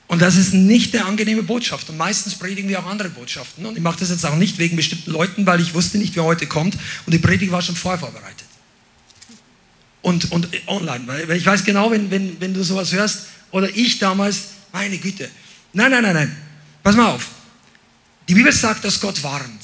[0.07, 1.88] Und das ist nicht eine angenehme Botschaft.
[1.88, 3.64] Und meistens predigen wir auch andere Botschaften.
[3.64, 6.25] Und ich mache das jetzt auch nicht wegen bestimmten Leuten, weil ich wusste nicht, wer
[6.25, 6.77] heute kommt.
[7.07, 8.45] Und die Predigt war schon vorher vorbereitet.
[10.03, 11.07] Und, und online.
[11.07, 15.31] Weil ich weiß genau, wenn, wenn, wenn du sowas hörst, oder ich damals, meine Güte.
[15.72, 16.37] Nein, nein, nein, nein.
[16.83, 17.28] Pass mal auf.
[18.28, 19.62] Die Bibel sagt, dass Gott warnt.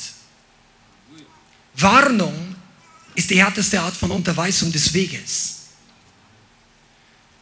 [1.77, 2.55] Warnung
[3.15, 5.61] ist die härteste Art von Unterweisung des Weges.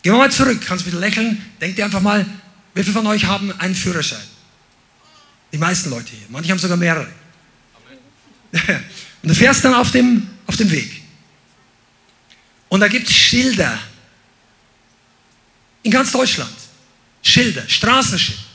[0.03, 1.41] Gehen wir mal zurück, kannst wieder lächeln.
[1.61, 2.27] Denkt ihr einfach mal,
[2.75, 4.23] wie viele von euch haben einen Führerschein?
[5.53, 6.27] Die meisten Leute hier.
[6.29, 7.09] Manche haben sogar mehrere.
[9.23, 11.03] Und du fährst dann auf dem, auf dem Weg.
[12.69, 13.79] Und da gibt es Schilder.
[15.83, 16.53] In ganz Deutschland.
[17.23, 18.52] Schilder, Straßenschilder.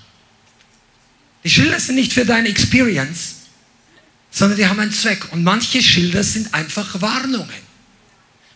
[1.48, 3.36] Die Schilder sind nicht für deine Experience,
[4.32, 5.32] sondern die haben einen Zweck.
[5.32, 7.48] Und manche Schilder sind einfach Warnungen.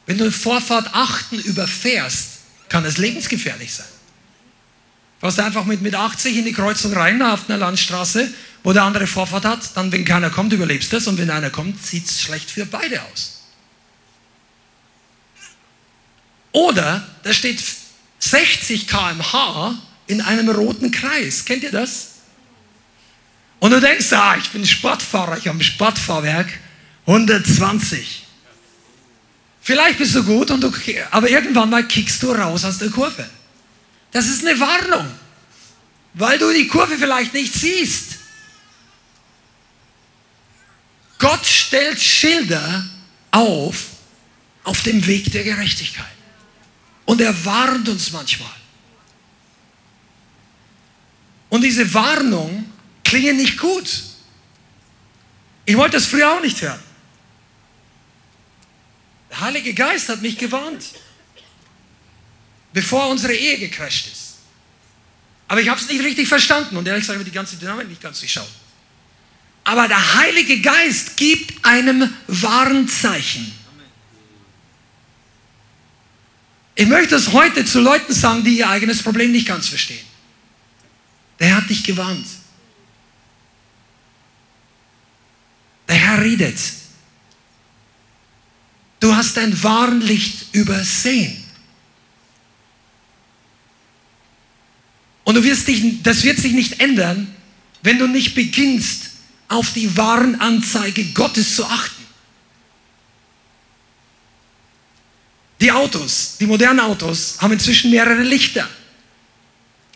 [0.06, 3.86] Wenn du Vorfahrt achten überfährst, kann es lebensgefährlich sein.
[5.22, 8.30] Fährst du einfach mit, mit 80 in die Kreuzung rein auf einer Landstraße,
[8.62, 11.50] wo der andere Vorfahrt hat, dann, wenn keiner kommt, überlebst du es und wenn einer
[11.50, 13.44] kommt, sieht es schlecht für beide aus.
[16.52, 17.64] Oder da steht
[18.20, 21.46] 60 km/h in einem roten Kreis.
[21.46, 22.11] Kennt ihr das?
[23.62, 26.52] Und du denkst, ah, ich bin Sportfahrer, ich habe ein Sportfahrwerk,
[27.06, 28.26] 120.
[29.62, 30.74] Vielleicht bist du gut, und du,
[31.12, 33.30] aber irgendwann mal kickst du raus aus der Kurve.
[34.10, 35.06] Das ist eine Warnung,
[36.16, 38.18] weil du die Kurve vielleicht nicht siehst.
[41.20, 42.84] Gott stellt Schilder
[43.30, 43.76] auf
[44.64, 46.06] auf dem Weg der Gerechtigkeit.
[47.06, 48.50] Und er warnt uns manchmal.
[51.50, 52.61] Und diese Warnung
[53.04, 54.04] klingen nicht gut.
[55.66, 56.80] Ich wollte das früher auch nicht hören.
[59.30, 60.84] Der Heilige Geist hat mich gewarnt,
[62.74, 64.32] bevor unsere Ehe gecrasht ist.
[65.48, 67.88] Aber ich habe es nicht richtig verstanden und ehrlich gesagt habe ich die ganze Dynamik
[67.88, 68.48] nicht ganz durchschaut.
[69.64, 73.52] Aber der Heilige Geist gibt einem Warnzeichen.
[76.76, 80.06] Ich möchte es heute zu Leuten sagen, die ihr eigenes Problem nicht ganz verstehen.
[81.40, 82.26] Der hat dich gewarnt.
[85.92, 86.58] Der Herr redet.
[89.02, 91.44] Du hast ein Warnlicht übersehen.
[95.26, 97.36] Und du wirst dich, das wird sich nicht ändern,
[97.84, 99.10] wenn du nicht beginnst,
[99.50, 102.06] auf die Warnanzeige Gottes zu achten.
[105.60, 108.70] Die Autos, die modernen Autos, haben inzwischen mehrere Lichter.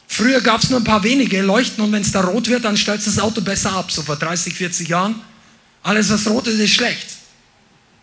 [0.09, 2.75] Früher gab es nur ein paar wenige Leuchten und wenn es da rot wird, dann
[2.75, 5.21] stellt das Auto besser ab, so vor 30, 40 Jahren.
[5.85, 7.05] Alles, was rot ist, ist schlecht.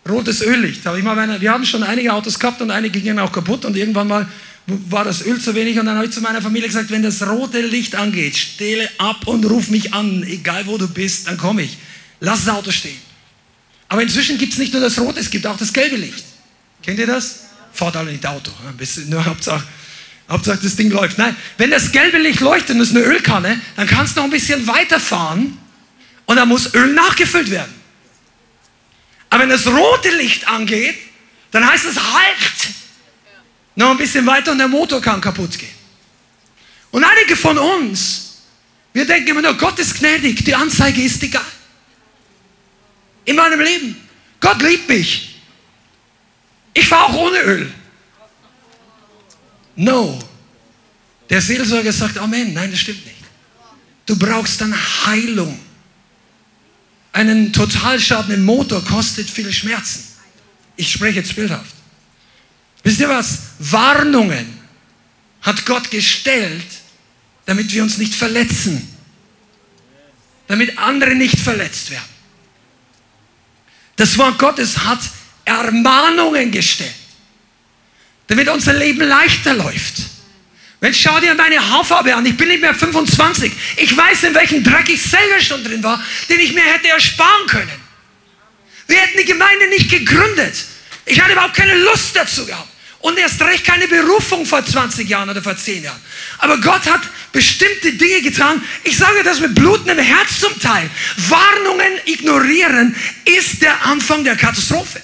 [0.09, 0.83] Rotes Öllicht.
[0.87, 4.07] ich mal wir haben schon einige Autos gehabt und einige gingen auch kaputt und irgendwann
[4.07, 4.29] mal
[4.67, 7.27] war das Öl zu wenig und dann habe ich zu meiner Familie gesagt, wenn das
[7.27, 11.63] rote Licht angeht, stehle ab und ruf mich an, egal wo du bist, dann komme
[11.63, 11.77] ich.
[12.21, 12.99] Lass das Auto stehen.
[13.89, 16.25] Aber inzwischen gibt es nicht nur das rote, es gibt auch das gelbe Licht.
[16.85, 17.47] Kennt ihr das?
[17.73, 18.53] Fahrt alle nicht Auto.
[19.09, 19.65] Nur Hauptsache,
[20.31, 21.19] Hauptsache das Ding läuft.
[21.19, 24.31] Nein, wenn das gelbe Licht leuchtet und es eine Ölkanne, dann kannst du noch ein
[24.31, 25.59] bisschen weiterfahren
[26.33, 27.75] und dann muss Öl nachgefüllt werden.
[29.29, 30.97] Aber wenn das rote Licht angeht,
[31.51, 32.75] dann heißt es halt.
[33.77, 35.75] Noch ein bisschen weiter und der Motor kann kaputt gehen.
[36.91, 38.39] Und einige von uns,
[38.95, 41.45] wir denken immer nur, Gott ist gnädig, die Anzeige ist egal.
[43.27, 43.95] In meinem Leben.
[44.41, 45.39] Gott liebt mich.
[46.73, 47.71] Ich fahre auch ohne Öl.
[49.77, 50.19] No.
[51.29, 52.55] Der Seelsorger sagt Amen.
[52.55, 53.19] Nein, das stimmt nicht.
[54.07, 54.75] Du brauchst dann
[55.05, 55.61] Heilung.
[57.13, 60.05] Einen Totalschaden im Motor kostet viel Schmerzen.
[60.77, 61.75] Ich spreche jetzt bildhaft.
[62.83, 63.39] Wisst ihr was?
[63.59, 64.59] Warnungen
[65.43, 66.65] hat Gott gestellt,
[67.45, 68.89] damit wir uns nicht verletzen.
[70.49, 72.13] Damit andere nicht verletzt werden.
[73.97, 75.01] Das Wort Gottes hat
[75.45, 76.95] Ermahnungen gestellt,
[78.27, 80.12] damit unser Leben leichter läuft.
[80.83, 82.27] Jetzt schau dir meine Haarfarbe an.
[82.27, 83.53] Ich bin nicht mehr 25.
[83.77, 87.47] Ich weiß, in welchem Dreck ich selber schon drin war, den ich mir hätte ersparen
[87.47, 87.71] können.
[88.89, 90.55] Wir hätten die Gemeinde nicht gegründet.
[91.07, 92.69] Ich hatte überhaupt keine Lust dazu gehabt.
[92.99, 96.01] Und erst recht keine Berufung vor 20 Jahren oder vor 10 Jahren.
[96.39, 97.03] Aber Gott hat
[97.33, 98.61] bestimmte Dinge getan.
[98.83, 100.91] Ich sage das mit blutendem Herz zum Teil.
[101.29, 105.01] Warnungen ignorieren ist der Anfang der Katastrophe.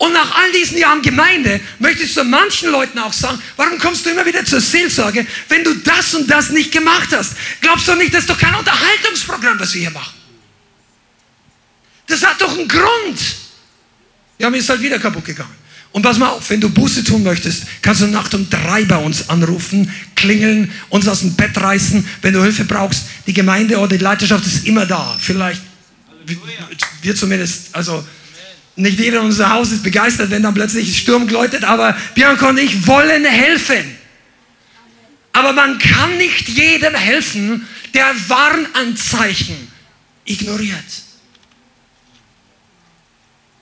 [0.00, 4.06] Und nach all diesen Jahren Gemeinde möchte ich zu manchen Leuten auch sagen, warum kommst
[4.06, 7.34] du immer wieder zur Seelsorge, wenn du das und das nicht gemacht hast?
[7.60, 10.14] Glaubst du nicht, das ist doch kein Unterhaltungsprogramm, was wir hier machen?
[12.06, 13.20] Das hat doch einen Grund.
[14.38, 15.54] Ja, mir ist halt wieder kaputt gegangen.
[15.92, 18.96] Und pass mal auf, wenn du Buße tun möchtest, kannst du Nacht um drei bei
[18.96, 23.04] uns anrufen, klingeln, uns aus dem Bett reißen, wenn du Hilfe brauchst.
[23.26, 25.18] Die Gemeinde oder die Leiterschaft ist immer da.
[25.20, 25.60] Vielleicht,
[27.02, 28.02] wir zumindest, also
[28.82, 32.58] nicht jeder in unser Haus ist begeistert, wenn dann plötzlich Sturm läutet, aber Bianca und
[32.58, 33.96] ich wollen helfen.
[35.32, 39.70] Aber man kann nicht jedem helfen, der Warnanzeichen
[40.24, 40.84] ignoriert.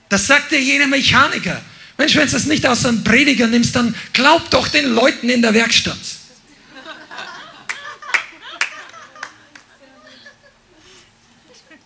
[0.09, 1.61] Das sagte jeder Mechaniker.
[1.97, 5.41] Mensch, wenn du das nicht aus einem Prediger nimmst, dann glaub doch den Leuten in
[5.41, 5.97] der Werkstatt.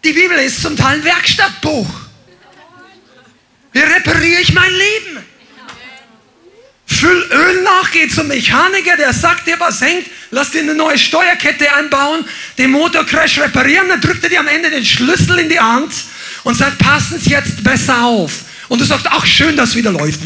[0.03, 2.03] Die Bibel ist zum Teil ein Werkstattbuch.
[3.74, 5.24] Wie repariere ich mein Leben?
[6.86, 10.97] Füll Öl nach, geh zum Mechaniker, der sagt dir, was hängt, lass dir eine neue
[10.97, 12.24] Steuerkette einbauen,
[12.57, 15.91] den Motorcrash reparieren, dann drückt er dir am Ende den Schlüssel in die Hand
[16.43, 18.32] und sagt, passen Sie jetzt besser auf.
[18.69, 20.19] Und du sagst, ach schön, dass wieder läuft.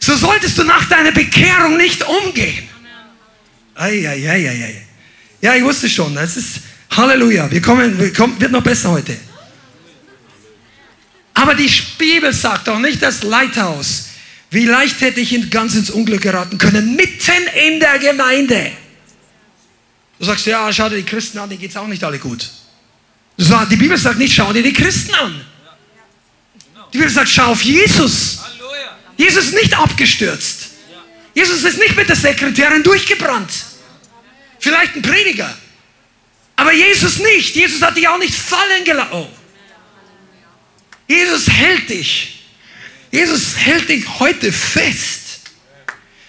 [0.00, 2.68] So solltest du nach deiner Bekehrung nicht umgehen.
[3.74, 4.82] Eieieiei.
[5.40, 7.50] Ja, ich wusste schon, es ist Halleluja.
[7.50, 9.16] Wir kommen, wir kommen, wird noch besser heute.
[11.38, 14.06] Aber die Bibel sagt doch nicht das Leithaus.
[14.50, 18.72] Wie leicht hätte ich ganz ins Unglück geraten können, mitten in der Gemeinde.
[20.18, 22.50] Du sagst, ja, schau dir die Christen an, denen geht es auch nicht alle gut.
[23.36, 25.40] Die Bibel sagt nicht, schau dir die Christen an.
[26.92, 28.40] Die Bibel sagt, schau auf Jesus.
[29.16, 30.70] Jesus ist nicht abgestürzt.
[31.34, 33.50] Jesus ist nicht mit der Sekretärin durchgebrannt.
[34.58, 35.56] Vielleicht ein Prediger.
[36.56, 37.54] Aber Jesus nicht.
[37.54, 39.12] Jesus hat dich auch nicht fallen gelassen.
[39.12, 39.28] Oh.
[41.08, 42.44] Jesus hält dich.
[43.10, 45.40] Jesus hält dich heute fest.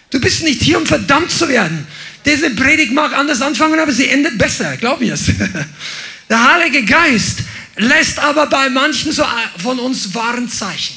[0.10, 1.86] Du bist nicht hier, um verdammt zu werden.
[2.26, 5.26] Diese Predigt mag anders anfangen, aber sie endet besser, glaub mir es.
[6.30, 7.40] Der Heilige Geist
[7.76, 9.26] lässt aber bei manchen so
[9.58, 10.96] von uns Warnzeichen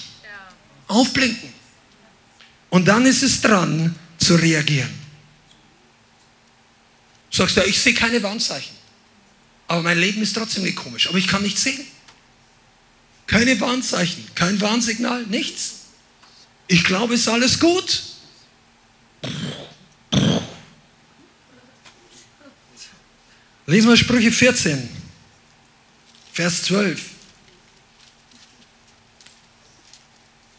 [0.88, 1.52] aufblinken.
[2.70, 4.90] Und dann ist es dran, zu reagieren.
[7.30, 8.76] Du sagst ja, ich sehe keine Warnzeichen.
[9.68, 11.08] Aber mein Leben ist trotzdem nicht komisch.
[11.08, 11.80] Aber ich kann nicht sehen.
[13.26, 15.80] Keine Warnzeichen, kein Warnsignal, nichts.
[16.68, 18.02] Ich glaube, es ist alles gut.
[23.66, 24.88] Lesen wir Sprüche 14,
[26.32, 27.00] Vers 12.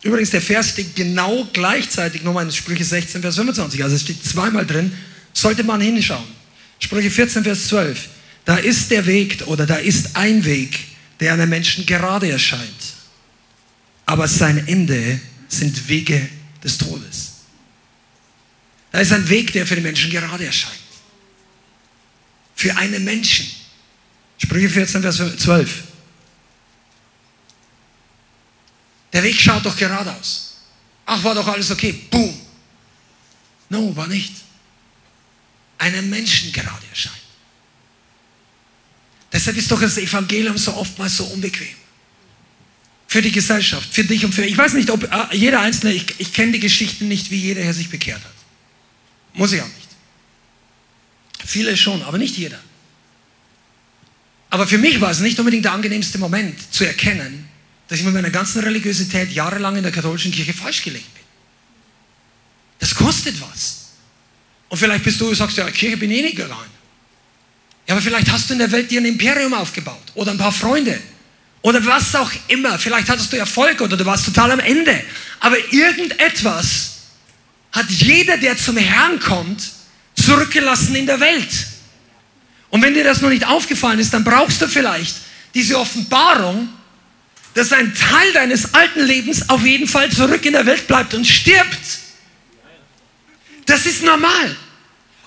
[0.03, 3.83] Übrigens, der Vers steht genau gleichzeitig nochmal in Sprüche 16, Vers 25.
[3.83, 4.91] Also es steht zweimal drin.
[5.33, 6.27] Sollte man hinschauen.
[6.79, 8.09] Sprüche 14, Vers 12.
[8.45, 10.79] Da ist der Weg oder da ist ein Weg,
[11.23, 12.83] der einem Menschen gerade erscheint.
[14.05, 16.29] Aber sein Ende sind Wege
[16.61, 17.31] des Todes.
[18.91, 20.75] Da ist ein Weg, der für den Menschen gerade erscheint.
[22.55, 23.47] Für einen Menschen.
[24.37, 25.83] Sprüche 14, Vers 12.
[29.13, 30.57] Der Weg schaut doch geradeaus.
[31.05, 31.93] Ach, war doch alles okay.
[32.11, 32.37] Boom.
[33.69, 34.33] No, war nicht.
[35.77, 37.22] Einem Menschen gerade erscheint.
[39.43, 41.75] Deshalb ist doch das Evangelium so oftmals so unbequem.
[43.07, 44.51] Für die Gesellschaft, für dich und für mich.
[44.51, 47.61] Ich weiß nicht, ob äh, jeder Einzelne, ich, ich kenne die Geschichten nicht, wie jeder
[47.61, 48.31] Herr sich bekehrt hat.
[49.33, 49.89] Muss ich auch nicht.
[51.45, 52.57] Viele schon, aber nicht jeder.
[54.49, 57.45] Aber für mich war es nicht unbedingt der angenehmste Moment zu erkennen,
[57.89, 61.23] dass ich mit meiner ganzen Religiosität jahrelang in der katholischen Kirche falsch gelegt bin.
[62.79, 63.89] Das kostet was.
[64.69, 66.82] Und vielleicht bist du und sagst, ja, Kirche bin ich eh nicht gegangen.
[67.87, 70.51] Ja, aber vielleicht hast du in der Welt dir ein Imperium aufgebaut oder ein paar
[70.51, 70.99] Freunde
[71.61, 72.77] oder was auch immer.
[72.77, 75.01] Vielleicht hattest du Erfolg oder du warst total am Ende.
[75.39, 76.91] Aber irgendetwas
[77.71, 79.63] hat jeder, der zum Herrn kommt,
[80.15, 81.67] zurückgelassen in der Welt.
[82.69, 85.15] Und wenn dir das noch nicht aufgefallen ist, dann brauchst du vielleicht
[85.53, 86.69] diese Offenbarung,
[87.53, 91.25] dass ein Teil deines alten Lebens auf jeden Fall zurück in der Welt bleibt und
[91.25, 91.99] stirbt.
[93.65, 94.55] Das ist normal.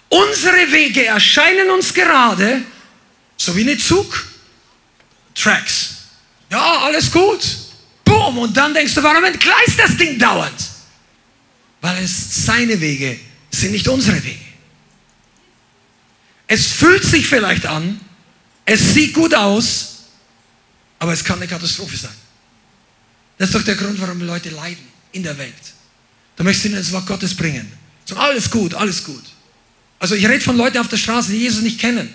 [0.09, 2.63] Unsere Wege erscheinen uns gerade
[3.37, 4.27] so wie eine Zugtracks.
[6.51, 7.41] Ja, alles gut.
[8.05, 8.39] Boom.
[8.39, 10.55] Und dann denkst du, warum entgleist das Ding dauernd?
[11.81, 13.19] Weil es seine Wege
[13.51, 14.47] sind, nicht unsere Wege.
[16.47, 18.01] Es fühlt sich vielleicht an,
[18.65, 20.05] es sieht gut aus,
[20.99, 22.15] aber es kann eine Katastrophe sein.
[23.39, 25.53] Das ist doch der Grund, warum Leute leiden in der Welt.
[26.37, 27.71] Da möchtest du ihnen das Wort Gottes bringen.
[28.05, 29.25] So, alles gut, alles gut.
[29.99, 32.13] Also ich rede von Leuten auf der Straße, die Jesus nicht kennen.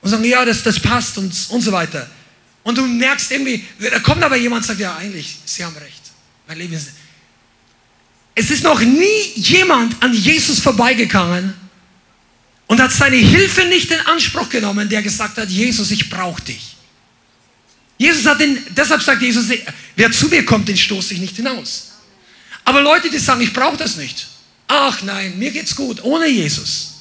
[0.00, 2.08] Und sagen, ja, das, das passt und, und so weiter.
[2.62, 6.02] Und du merkst irgendwie, da kommt aber jemand und sagt, ja, eigentlich, Sie haben recht.
[6.46, 6.88] Mein Leben ist...
[8.34, 11.54] Es ist noch nie jemand an Jesus vorbeigegangen
[12.68, 16.76] und hat seine Hilfe nicht in Anspruch genommen, der gesagt hat, Jesus, ich brauche dich.
[17.96, 19.46] Jesus hat den, deshalb sagt Jesus,
[19.96, 21.88] wer zu mir kommt, den stoße ich nicht hinaus.
[22.64, 24.28] Aber Leute, die sagen, ich brauche das nicht.
[24.68, 26.94] Ach nein, mir geht's gut, ohne Jesus.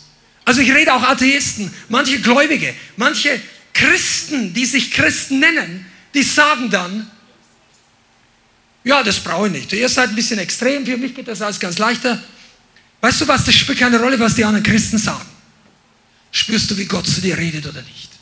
[0.46, 3.42] Also ich rede auch Atheisten, manche Gläubige, manche
[3.74, 7.12] Christen, die sich Christen nennen, die sagen dann,
[8.86, 9.74] ja, das brauche ich nicht.
[9.74, 12.24] Ihr seid ein bisschen extrem, für mich geht das alles ganz leichter.
[13.02, 15.26] Weißt du was, das spielt keine Rolle, was die anderen Christen sagen.
[16.32, 18.17] Spürst du, wie Gott zu dir redet oder nicht?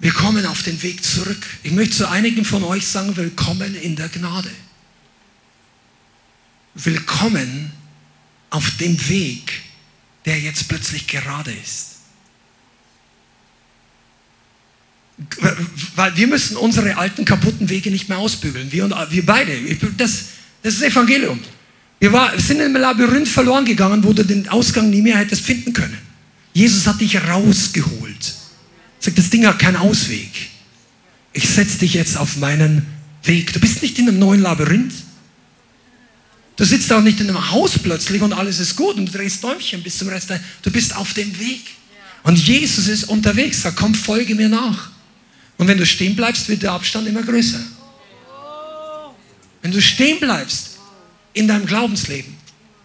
[0.00, 1.46] Wir kommen auf den Weg zurück.
[1.62, 4.50] Ich möchte zu einigen von euch sagen, willkommen in der Gnade.
[6.74, 7.70] Willkommen
[8.48, 9.60] auf dem Weg,
[10.24, 11.88] der jetzt plötzlich gerade ist.
[15.96, 18.72] Weil wir müssen unsere alten kaputten Wege nicht mehr ausbügeln.
[18.72, 19.52] Wir, und, wir beide.
[19.98, 20.24] Das,
[20.62, 21.38] das ist Evangelium.
[21.98, 25.44] Wir, war, sind in einem Labyrinth verloren gegangen, wo du den Ausgang nie mehr hättest
[25.44, 25.98] finden können.
[26.54, 28.39] Jesus hat dich rausgeholt.
[29.00, 30.30] Sagt, das Ding hat keinen Ausweg.
[31.32, 32.86] Ich setze dich jetzt auf meinen
[33.24, 33.52] Weg.
[33.52, 34.92] Du bist nicht in einem neuen Labyrinth.
[36.56, 39.42] Du sitzt auch nicht in einem Haus plötzlich und alles ist gut und du drehst
[39.42, 40.30] Däumchen bis zum Rest.
[40.60, 41.62] Du bist auf dem Weg.
[42.22, 43.62] Und Jesus ist unterwegs.
[43.62, 44.90] Sagt, komm, folge mir nach.
[45.56, 47.60] Und wenn du stehen bleibst, wird der Abstand immer größer.
[49.62, 50.78] Wenn du stehen bleibst
[51.32, 52.34] in deinem Glaubensleben,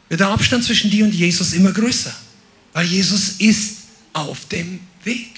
[0.08, 2.14] wird der Abstand zwischen dir und Jesus immer größer.
[2.74, 3.78] Weil Jesus ist
[4.14, 5.35] auf dem Weg.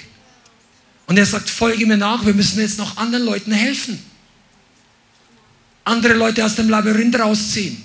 [1.08, 3.97] Und er sagt, folge mir nach, wir müssen jetzt noch anderen Leuten helfen.
[5.86, 7.82] Andere Leute aus dem Labyrinth rausziehen.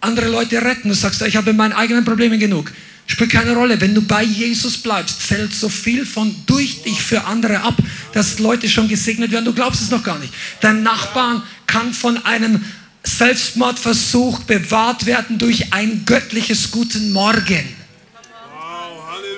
[0.00, 0.88] Andere Leute retten.
[0.88, 2.72] Du sagst, ich habe meine eigenen Probleme genug.
[3.06, 3.80] Spielt keine Rolle.
[3.80, 7.74] Wenn du bei Jesus bleibst, fällt so viel von durch dich für andere ab,
[8.12, 9.44] dass Leute schon gesegnet werden.
[9.44, 10.32] Du glaubst es noch gar nicht.
[10.60, 12.64] Dein Nachbarn kann von einem
[13.02, 17.79] Selbstmordversuch bewahrt werden durch ein göttliches Guten Morgen.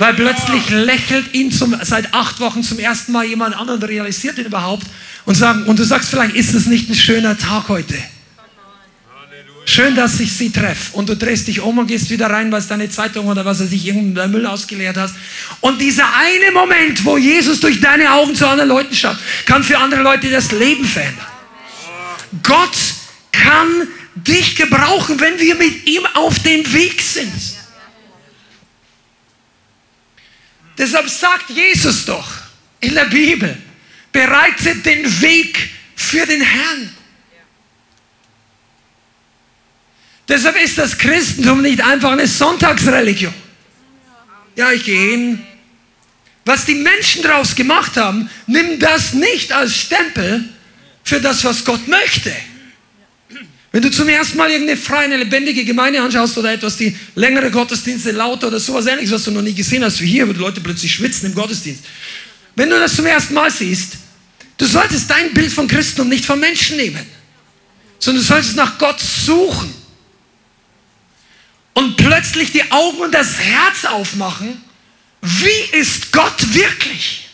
[0.03, 4.36] Weil plötzlich lächelt ihn zum, seit acht Wochen zum ersten Mal jemand an und realisiert
[4.36, 4.84] ihn überhaupt.
[5.26, 7.94] Und, sagen, und du sagst vielleicht, ist es nicht ein schöner Tag heute?
[9.64, 10.96] Schön, dass ich sie treffe.
[10.96, 13.61] Und du drehst dich um und gehst wieder rein, weil es deine Zeitung oder was
[13.61, 15.14] weiß ich, irgendein Müll ausgeleert hast.
[15.61, 19.78] Und dieser eine Moment, wo Jesus durch deine Augen zu anderen Leuten schaut, kann für
[19.78, 21.26] andere Leute das Leben verändern.
[22.42, 22.76] Gott
[23.30, 23.86] kann
[24.16, 27.62] dich gebrauchen, wenn wir mit ihm auf dem Weg sind.
[30.79, 32.31] Deshalb sagt Jesus doch
[32.81, 33.57] in der Bibel,
[34.11, 36.95] bereitet den Weg für den Herrn.
[40.29, 43.35] Deshalb ist das Christentum nicht einfach eine Sonntagsreligion.
[44.57, 45.47] Ja, ich gehe hin.
[46.45, 50.49] Was die Menschen daraus gemacht haben, nimm das nicht als Stempel
[51.05, 52.35] für das, was Gott möchte.
[53.73, 57.51] Wenn du zum ersten Mal irgendeine freie, eine lebendige Gemeinde anschaust oder etwas, die längere
[57.51, 60.39] Gottesdienste, lauter oder sowas ähnliches, was du noch nie gesehen hast, wie hier, wo die
[60.39, 61.83] Leute plötzlich schwitzen im Gottesdienst.
[62.55, 63.95] Wenn du das zum ersten Mal siehst,
[64.59, 67.05] du solltest dein Bild von Christentum nicht von Menschen nehmen,
[67.99, 69.73] sondern du solltest nach Gott suchen.
[71.73, 74.62] Und plötzlich die Augen und das Herz aufmachen.
[75.23, 77.29] Wie ist Gott wirklich?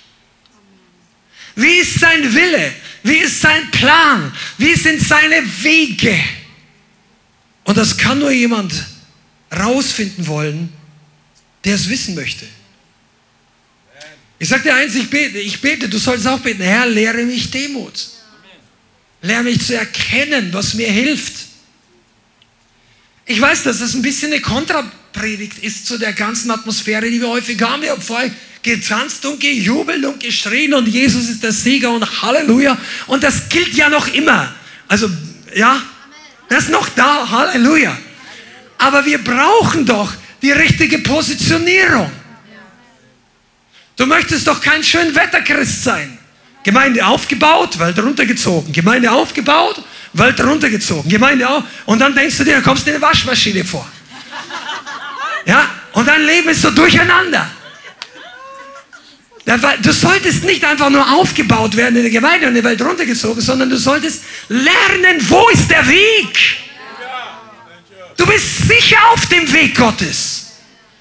[1.57, 2.72] Wie ist sein Wille?
[3.09, 4.30] Wie ist sein Plan?
[4.59, 6.22] Wie sind seine Wege?
[7.64, 8.84] Und das kann nur jemand
[9.50, 10.70] rausfinden wollen,
[11.64, 12.46] der es wissen möchte.
[14.38, 17.50] Ich sage dir eins, ich bete, ich bete, du sollst auch beten, Herr, lehre mich
[17.50, 18.09] Demut.
[19.22, 21.46] Lehre mich zu erkennen, was mir hilft.
[23.24, 27.28] Ich weiß, dass das ein bisschen eine Kontrapredigt ist zu der ganzen Atmosphäre, die wir
[27.28, 27.82] häufig haben.
[27.82, 28.30] Wir haben vorher
[28.62, 32.76] getanzt und gejubelt und geschrien und Jesus ist der Sieger und Halleluja.
[33.06, 34.52] Und das gilt ja noch immer.
[34.88, 35.09] Also,
[35.54, 35.82] ja,
[36.48, 37.96] das ist noch da, Halleluja.
[38.78, 42.11] Aber wir brauchen doch die richtige Positionierung.
[43.96, 46.18] Du möchtest doch kein Schönwetterchrist sein.
[46.62, 48.72] Gemeinde aufgebaut, Welt runtergezogen.
[48.72, 49.82] Gemeinde aufgebaut,
[50.12, 51.11] Welt runtergezogen.
[51.11, 51.64] Gemeinde auf.
[51.86, 53.86] Und dann denkst du dir, kommst in eine Waschmaschine vor.
[55.46, 57.50] Ja, und dein Leben ist so durcheinander.
[59.82, 63.40] Du solltest nicht einfach nur aufgebaut werden in der Gemeinde und in die Welt runtergezogen,
[63.40, 66.59] sondern du solltest lernen, wo ist der Weg.
[68.18, 70.49] Du bist sicher auf dem Weg Gottes.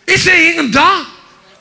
[0.06, 1.06] Ist er irgend da?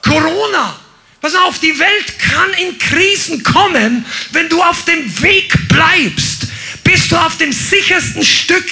[0.01, 0.79] Corona.
[1.21, 6.47] Pass auf, die Welt kann in Krisen kommen, wenn du auf dem Weg bleibst.
[6.85, 8.65] Bist du auf dem sichersten Stück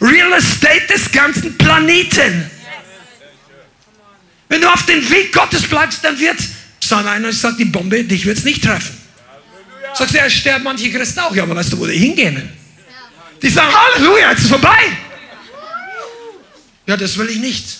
[0.00, 2.50] Real Estate des ganzen Planeten.
[4.48, 6.40] Wenn du auf dem Weg Gottes bleibst, dann wird
[6.90, 8.96] Psalm 91 sagt, die Bombe, dich wird es nicht treffen.
[9.94, 11.32] Sagst du, ja, sterben manche Christen auch.
[11.32, 12.50] Ja, aber weißt du, wo die hingehen?
[13.40, 14.76] Die sagen, Halleluja, jetzt ist es vorbei.
[16.88, 17.78] Ja, das will ich nicht.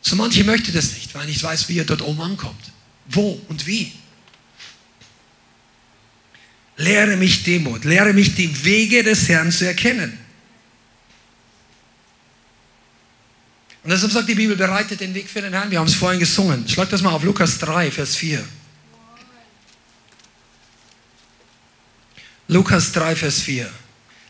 [0.00, 2.72] So manche möchte das nicht, weil ich weiß, wie er dort oben ankommt.
[3.10, 3.92] Wo und wie.
[6.78, 10.18] Lehre mich Demut, lehre mich die Wege des Herrn zu erkennen.
[13.88, 15.70] Und deshalb sagt die Bibel, bereitet den Weg für den Herrn.
[15.70, 16.68] Wir haben es vorhin gesungen.
[16.68, 18.44] Schlag das mal auf Lukas 3, Vers 4.
[22.48, 23.66] Lukas 3, Vers 4.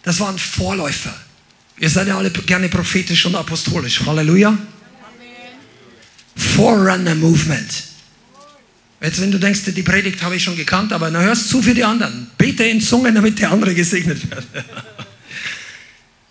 [0.05, 1.13] Das waren Vorläufer.
[1.77, 4.01] Ihr seid ja alle gerne prophetisch und apostolisch.
[4.07, 4.57] Halleluja.
[6.37, 7.83] Forerunner Movement.
[9.01, 11.75] Jetzt, wenn du denkst, die Predigt habe ich schon gekannt, aber dann hörst zu für
[11.75, 12.31] die anderen.
[12.39, 14.47] Bete in Zungen, damit der andere gesegnet wird.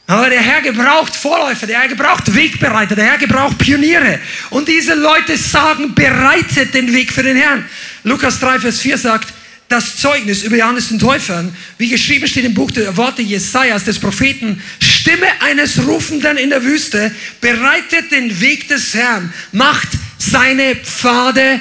[0.07, 4.19] aber der Herr gebraucht Vorläufer, der Herr gebraucht Wegbereiter, der Herr gebraucht Pioniere.
[4.49, 7.65] Und diese Leute sagen, bereitet den Weg für den Herrn.
[8.03, 9.33] Lukas 3, Vers 4 sagt,
[9.67, 13.99] das Zeugnis über Johannes den Täufern, wie geschrieben steht im Buch der Worte Jesajas, des
[13.99, 21.59] Propheten, Stimme eines Rufenden in der Wüste, bereitet den Weg des Herrn, macht seine Pfade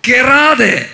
[0.00, 0.86] gerade.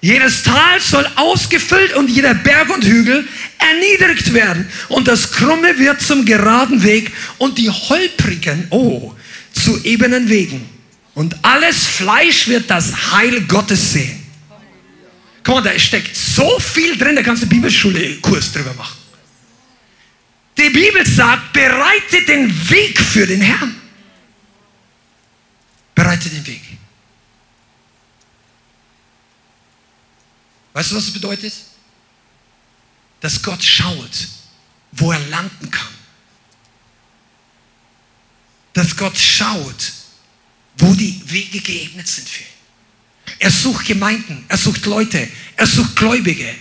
[0.00, 3.28] Jedes Tal soll ausgefüllt und jeder Berg und Hügel
[3.58, 4.66] erniedrigt werden.
[4.88, 9.14] Und das Krumme wird zum geraden Weg und die Holprigen, oh,
[9.52, 10.66] zu ebenen Wegen.
[11.14, 14.20] Und alles Fleisch wird das Heil Gottes sehen.
[15.42, 18.98] Guck mal, da steckt so viel drin, da kannst du Bibelschule-Kurs drüber machen.
[20.56, 23.74] Die Bibel sagt, bereite den Weg für den Herrn.
[25.94, 26.69] Bereite den Weg.
[30.72, 31.52] Weißt du, was das bedeutet?
[33.20, 34.28] Dass Gott schaut,
[34.92, 35.94] wo er landen kann.
[38.72, 39.92] Dass Gott schaut,
[40.78, 42.46] wo die Wege geebnet sind für ihn.
[43.38, 46.54] Er sucht Gemeinden, er sucht Leute, er sucht Gläubige,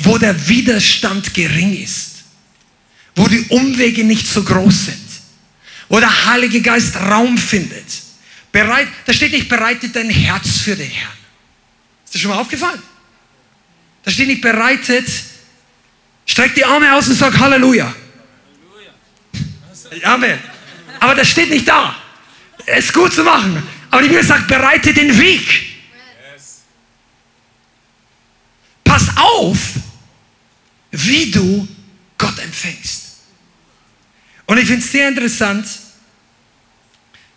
[0.00, 2.24] wo der Widerstand gering ist,
[3.14, 5.08] wo die Umwege nicht so groß sind,
[5.88, 7.86] wo der Heilige Geist Raum findet.
[8.52, 11.16] Bereit, da steht nicht, bereitet dein Herz für den Herrn.
[12.04, 12.82] Ist das schon mal aufgefallen?
[14.04, 15.08] Da steht nicht bereitet,
[16.26, 17.94] streck die Arme aus und sag Halleluja.
[20.02, 20.38] Amen.
[21.00, 21.96] Aber das steht nicht da.
[22.66, 23.62] Es ist gut zu machen.
[23.90, 25.74] Aber die Bibel sagt, bereite den Weg.
[28.82, 29.58] Pass auf,
[30.90, 31.68] wie du
[32.18, 33.04] Gott empfängst.
[34.46, 35.66] Und ich finde es sehr interessant,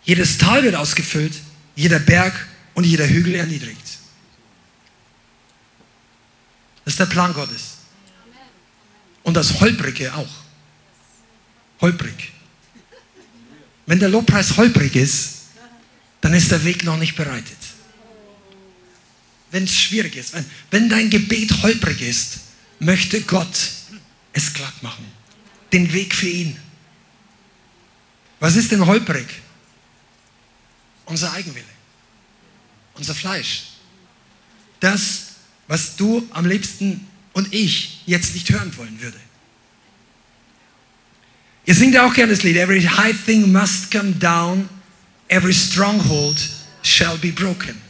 [0.04, 1.34] jedes Tal wird ausgefüllt,
[1.74, 2.34] jeder Berg
[2.74, 3.87] und jeder Hügel erniedrigt.
[6.88, 7.74] Das ist der Plan Gottes.
[9.22, 10.30] Und das Holprige auch.
[11.82, 12.32] Holprig.
[13.84, 15.32] Wenn der Lobpreis holprig ist,
[16.22, 17.58] dann ist der Weg noch nicht bereitet.
[19.50, 22.38] Wenn es schwierig ist, wenn, wenn dein Gebet holprig ist,
[22.78, 23.70] möchte Gott
[24.32, 25.04] es glatt machen.
[25.74, 26.58] Den Weg für ihn.
[28.40, 29.26] Was ist denn holprig?
[31.04, 31.66] Unser Eigenwille.
[32.94, 33.64] Unser Fleisch.
[34.80, 35.27] Das,
[35.68, 39.18] was du am liebsten und ich jetzt nicht hören wollen würde.
[41.66, 44.68] Ihr singt ja auch gerne das Lied, Every high thing must come down,
[45.28, 46.40] every stronghold
[46.82, 47.80] shall be broken.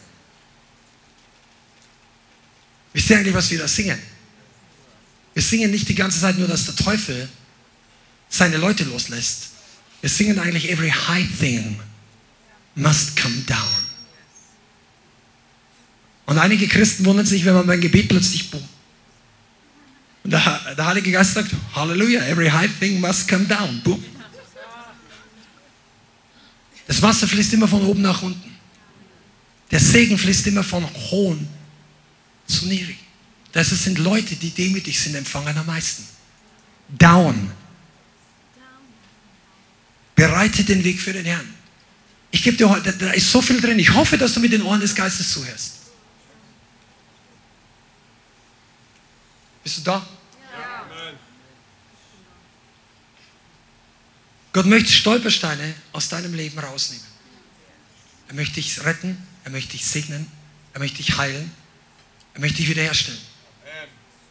[2.93, 3.99] Wisst ihr eigentlich, was wir da singen?
[5.33, 7.29] Wir singen nicht die ganze Zeit nur, dass der Teufel
[8.29, 9.51] seine Leute loslässt.
[10.01, 11.79] Wir singen eigentlich, every high thing
[12.75, 13.88] must come down.
[16.29, 18.63] Und einige Christen wundern sich, wenn man beim Gebet plötzlich boom.
[20.25, 23.81] Und der, der Heilige Geist sagt, Halleluja, every high thing must come down.
[23.83, 24.05] Boom.
[26.87, 28.55] Das Wasser fließt immer von oben nach unten.
[29.71, 31.49] Der Segen fließt immer von hohen
[32.47, 32.99] zu niedrig.
[33.53, 36.05] Das sind Leute, die demütig sind, empfangen am meisten.
[36.91, 37.51] Down.
[40.15, 41.49] Bereitet den Weg für den Herrn.
[42.31, 43.79] Ich gebe dir heute, da ist so viel drin.
[43.79, 45.78] Ich hoffe, dass du mit den Ohren des Geistes zuhörst.
[49.69, 49.97] Bist du da?
[50.51, 51.13] Ja.
[54.55, 57.05] Gott möchte Stolpersteine aus deinem Leben rausnehmen.
[58.29, 60.27] Er möchte dich retten, er möchte dich segnen,
[60.73, 61.51] er möchte dich heilen,
[62.33, 63.19] er möchte dich wiederherstellen.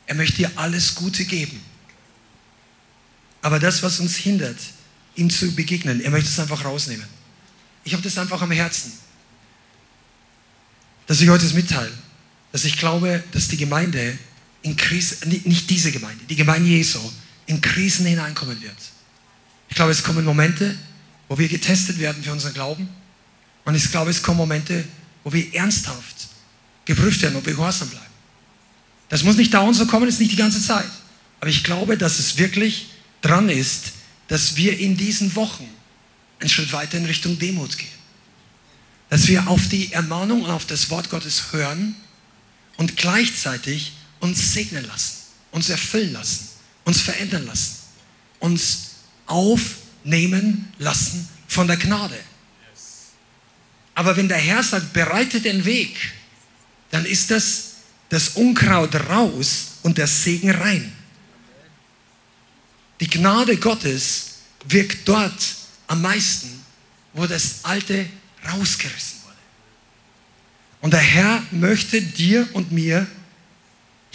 [0.08, 1.62] Er möchte dir alles Gute geben.
[3.44, 4.58] Aber das, was uns hindert,
[5.14, 7.06] ihm zu begegnen, er möchte es einfach rausnehmen.
[7.84, 8.92] Ich habe das einfach am Herzen,
[11.06, 11.94] dass ich heute es mitteile,
[12.52, 14.18] dass ich glaube, dass die Gemeinde
[14.62, 17.00] in Krisen, nicht diese Gemeinde, die Gemeinde Jesu,
[17.46, 18.76] in Krisen hineinkommen wird.
[19.70, 20.78] Ich glaube, es kommen Momente,
[21.28, 22.90] wo wir getestet werden für unseren Glauben.
[23.66, 24.84] Und ich glaube, es kommen Momente,
[25.24, 26.30] wo wir ernsthaft
[26.86, 28.06] geprüft werden, ob wir gehorsam bleiben.
[29.10, 30.90] Das muss nicht dauernd so kommen, ist nicht die ganze Zeit.
[31.40, 32.88] Aber ich glaube, dass es wirklich
[33.22, 33.92] dran ist,
[34.28, 35.68] dass wir in diesen Wochen
[36.40, 37.88] einen Schritt weiter in Richtung Demut gehen.
[39.10, 41.96] Dass wir auf die Ermahnung und auf das Wort Gottes hören
[42.76, 45.18] und gleichzeitig uns segnen lassen,
[45.52, 46.50] uns erfüllen lassen,
[46.86, 47.76] uns verändern lassen,
[48.40, 48.80] uns
[49.26, 52.18] aufnehmen lassen von der Gnade.
[53.96, 56.14] Aber wenn der Herr sagt, bereite den Weg,
[56.92, 57.68] dann ist das
[58.10, 60.92] das Unkraut raus und der Segen rein.
[63.00, 64.36] Die Gnade Gottes
[64.68, 65.56] wirkt dort
[65.88, 66.64] am meisten,
[67.14, 68.08] wo das Alte
[68.48, 69.36] rausgerissen wurde.
[70.82, 73.08] Und der Herr möchte dir und mir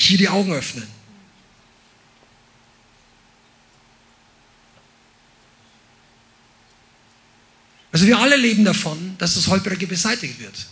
[0.03, 0.87] hier die Augen öffnen.
[7.93, 10.67] Also wir alle leben davon, dass das Holprige beseitigt wird.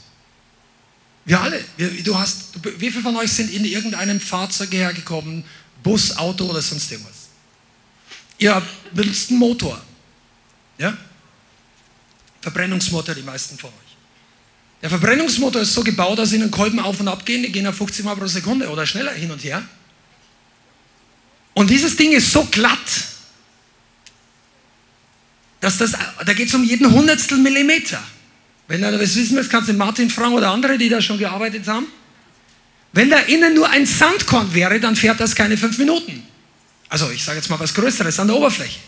[1.26, 1.62] Wir alle.
[2.02, 5.44] Du hast, wie viele von euch sind in irgendeinem Fahrzeug hergekommen,
[5.82, 7.28] Bus, Auto oder sonst irgendwas?
[8.38, 8.62] Ihr
[8.92, 9.80] benutzt einen Motor.
[10.78, 10.96] Ja?
[12.40, 13.89] Verbrennungsmotor, die meisten von euch.
[14.82, 17.66] Der Verbrennungsmotor ist so gebaut, dass in den Kolben auf und ab gehen, die gehen
[17.66, 19.62] auf 50 Mal pro Sekunde oder schneller hin und her.
[21.52, 22.78] Und dieses Ding ist so glatt,
[25.60, 28.02] dass das, da geht es um jeden Hundertstel Millimeter.
[28.68, 31.66] Wenn du das wissen willst, kannst du Martin fragen oder andere, die da schon gearbeitet
[31.66, 31.86] haben.
[32.92, 36.22] Wenn da innen nur ein Sandkorn wäre, dann fährt das keine fünf Minuten.
[36.88, 38.80] Also ich sage jetzt mal was Größeres an der Oberfläche.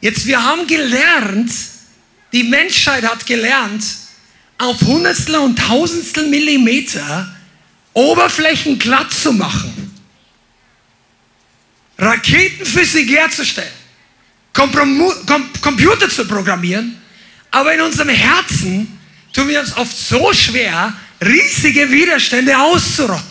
[0.00, 1.50] Jetzt, wir haben gelernt,
[2.32, 3.84] die Menschheit hat gelernt,
[4.58, 7.32] auf Hundertstel und Tausendstel Millimeter
[7.92, 9.94] Oberflächen glatt zu machen,
[11.96, 13.72] Raketenphysik herzustellen,
[14.52, 17.00] Kompromu Kom Computer zu programmieren,
[17.50, 18.98] aber in unserem Herzen
[19.32, 20.92] tun wir uns oft so schwer,
[21.24, 23.24] riesige Widerstände auszurotten,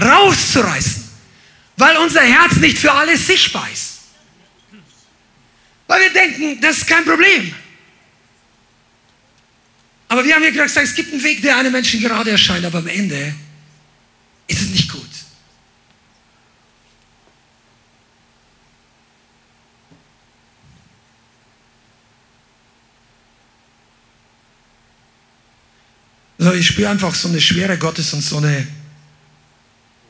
[0.00, 1.04] rauszureißen,
[1.76, 3.98] weil unser Herz nicht für alles sichtbar ist.
[5.86, 7.54] Weil wir denken, das ist kein Problem.
[10.08, 12.78] Aber wir haben ja gesagt, es gibt einen Weg, der einem Menschen gerade erscheint, aber
[12.78, 13.34] am Ende
[14.46, 15.02] ist es nicht gut.
[26.38, 28.66] Also ich spüre einfach so eine Schwere Gottes und so, eine,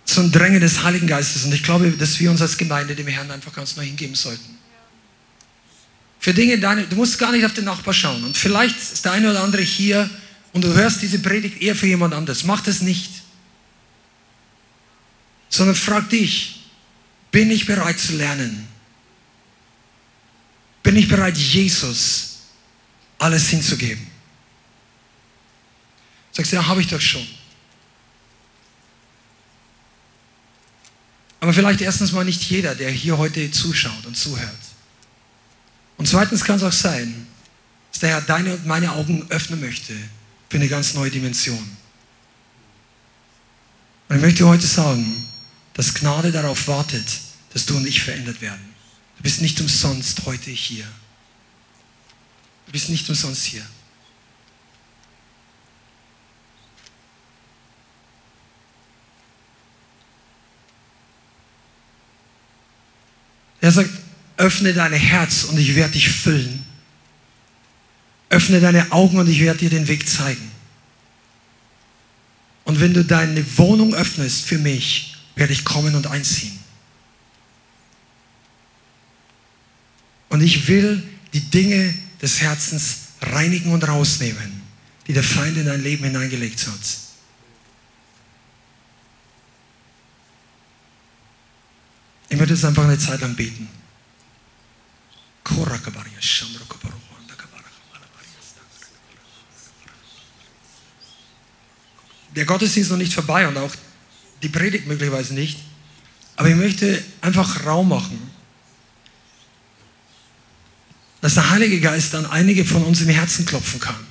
[0.05, 1.45] so ein Drängen des Heiligen Geistes.
[1.45, 4.58] Und ich glaube, dass wir uns als Gemeinde dem Herrn einfach ganz neu hingeben sollten.
[6.21, 8.25] Für Dinge, deine, du musst gar nicht auf den Nachbar schauen.
[8.25, 10.11] Und vielleicht ist der eine oder andere hier
[10.53, 12.45] und du hörst diese Predigt eher für jemand anderes.
[12.45, 13.11] Mach das nicht.
[15.49, 16.61] Sondern frag dich,
[17.31, 18.67] bin ich bereit zu lernen?
[20.83, 22.39] Bin ich bereit, Jesus
[23.19, 24.07] alles hinzugeben?
[26.33, 27.27] Sagst du, ja, habe ich doch schon.
[31.41, 34.68] Aber vielleicht erstens mal nicht jeder, der hier heute zuschaut und zuhört.
[35.99, 37.27] Und zweitens kann es auch sein,
[37.91, 39.93] dass der Herr deine und meine Augen öffnen möchte
[40.49, 41.77] für eine ganz neue Dimension.
[44.09, 45.27] Und ich möchte heute sagen,
[45.75, 47.21] dass Gnade darauf wartet,
[47.53, 48.75] dass du und ich verändert werden.
[49.17, 50.85] Du bist nicht umsonst heute hier.
[52.67, 53.67] Du bist nicht umsonst hier.
[63.61, 63.91] Er sagt,
[64.39, 66.65] öffne dein Herz und ich werde dich füllen.
[68.31, 70.51] Öffne deine Augen und ich werde dir den Weg zeigen.
[72.65, 76.59] Und wenn du deine Wohnung öffnest für mich, werde ich kommen und einziehen.
[80.29, 84.63] Und ich will die Dinge des Herzens reinigen und rausnehmen,
[85.07, 86.99] die der Feind in dein Leben hineingelegt hat.
[92.29, 93.78] Ich werde jetzt einfach eine Zeit lang beten.
[102.35, 103.75] Der Gottesdienst ist noch nicht vorbei und auch
[104.43, 105.59] die Predigt möglicherweise nicht.
[106.37, 108.31] Aber ich möchte einfach Raum machen,
[111.21, 114.07] dass der Heilige Geist an einige von uns im Herzen klopfen kann.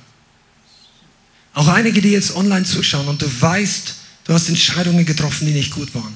[1.54, 5.72] Auch einige, die jetzt online zuschauen und du weißt, du hast Entscheidungen getroffen, die nicht
[5.72, 6.14] gut waren.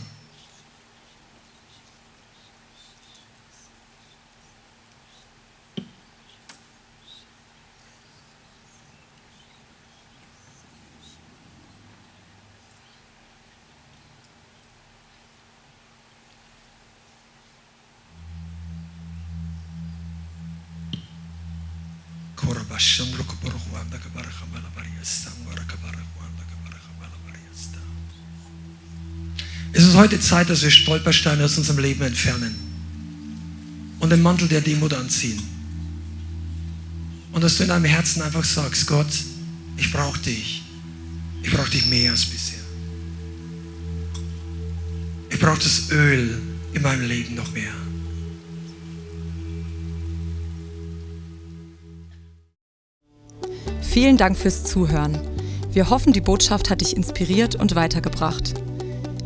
[30.03, 32.57] Heute Zeit, dass wir Stolpersteine aus unserem Leben entfernen
[34.01, 35.41] und den Mantel der Demut anziehen.
[37.31, 39.07] Und dass du in deinem Herzen einfach sagst, Gott,
[39.77, 40.65] ich brauche dich.
[41.45, 42.59] Ich brauche dich mehr als bisher.
[45.31, 46.37] Ich brauche das Öl
[46.75, 47.71] in meinem Leben noch mehr.
[53.83, 55.17] Vielen Dank fürs Zuhören.
[55.71, 58.62] Wir hoffen, die Botschaft hat dich inspiriert und weitergebracht.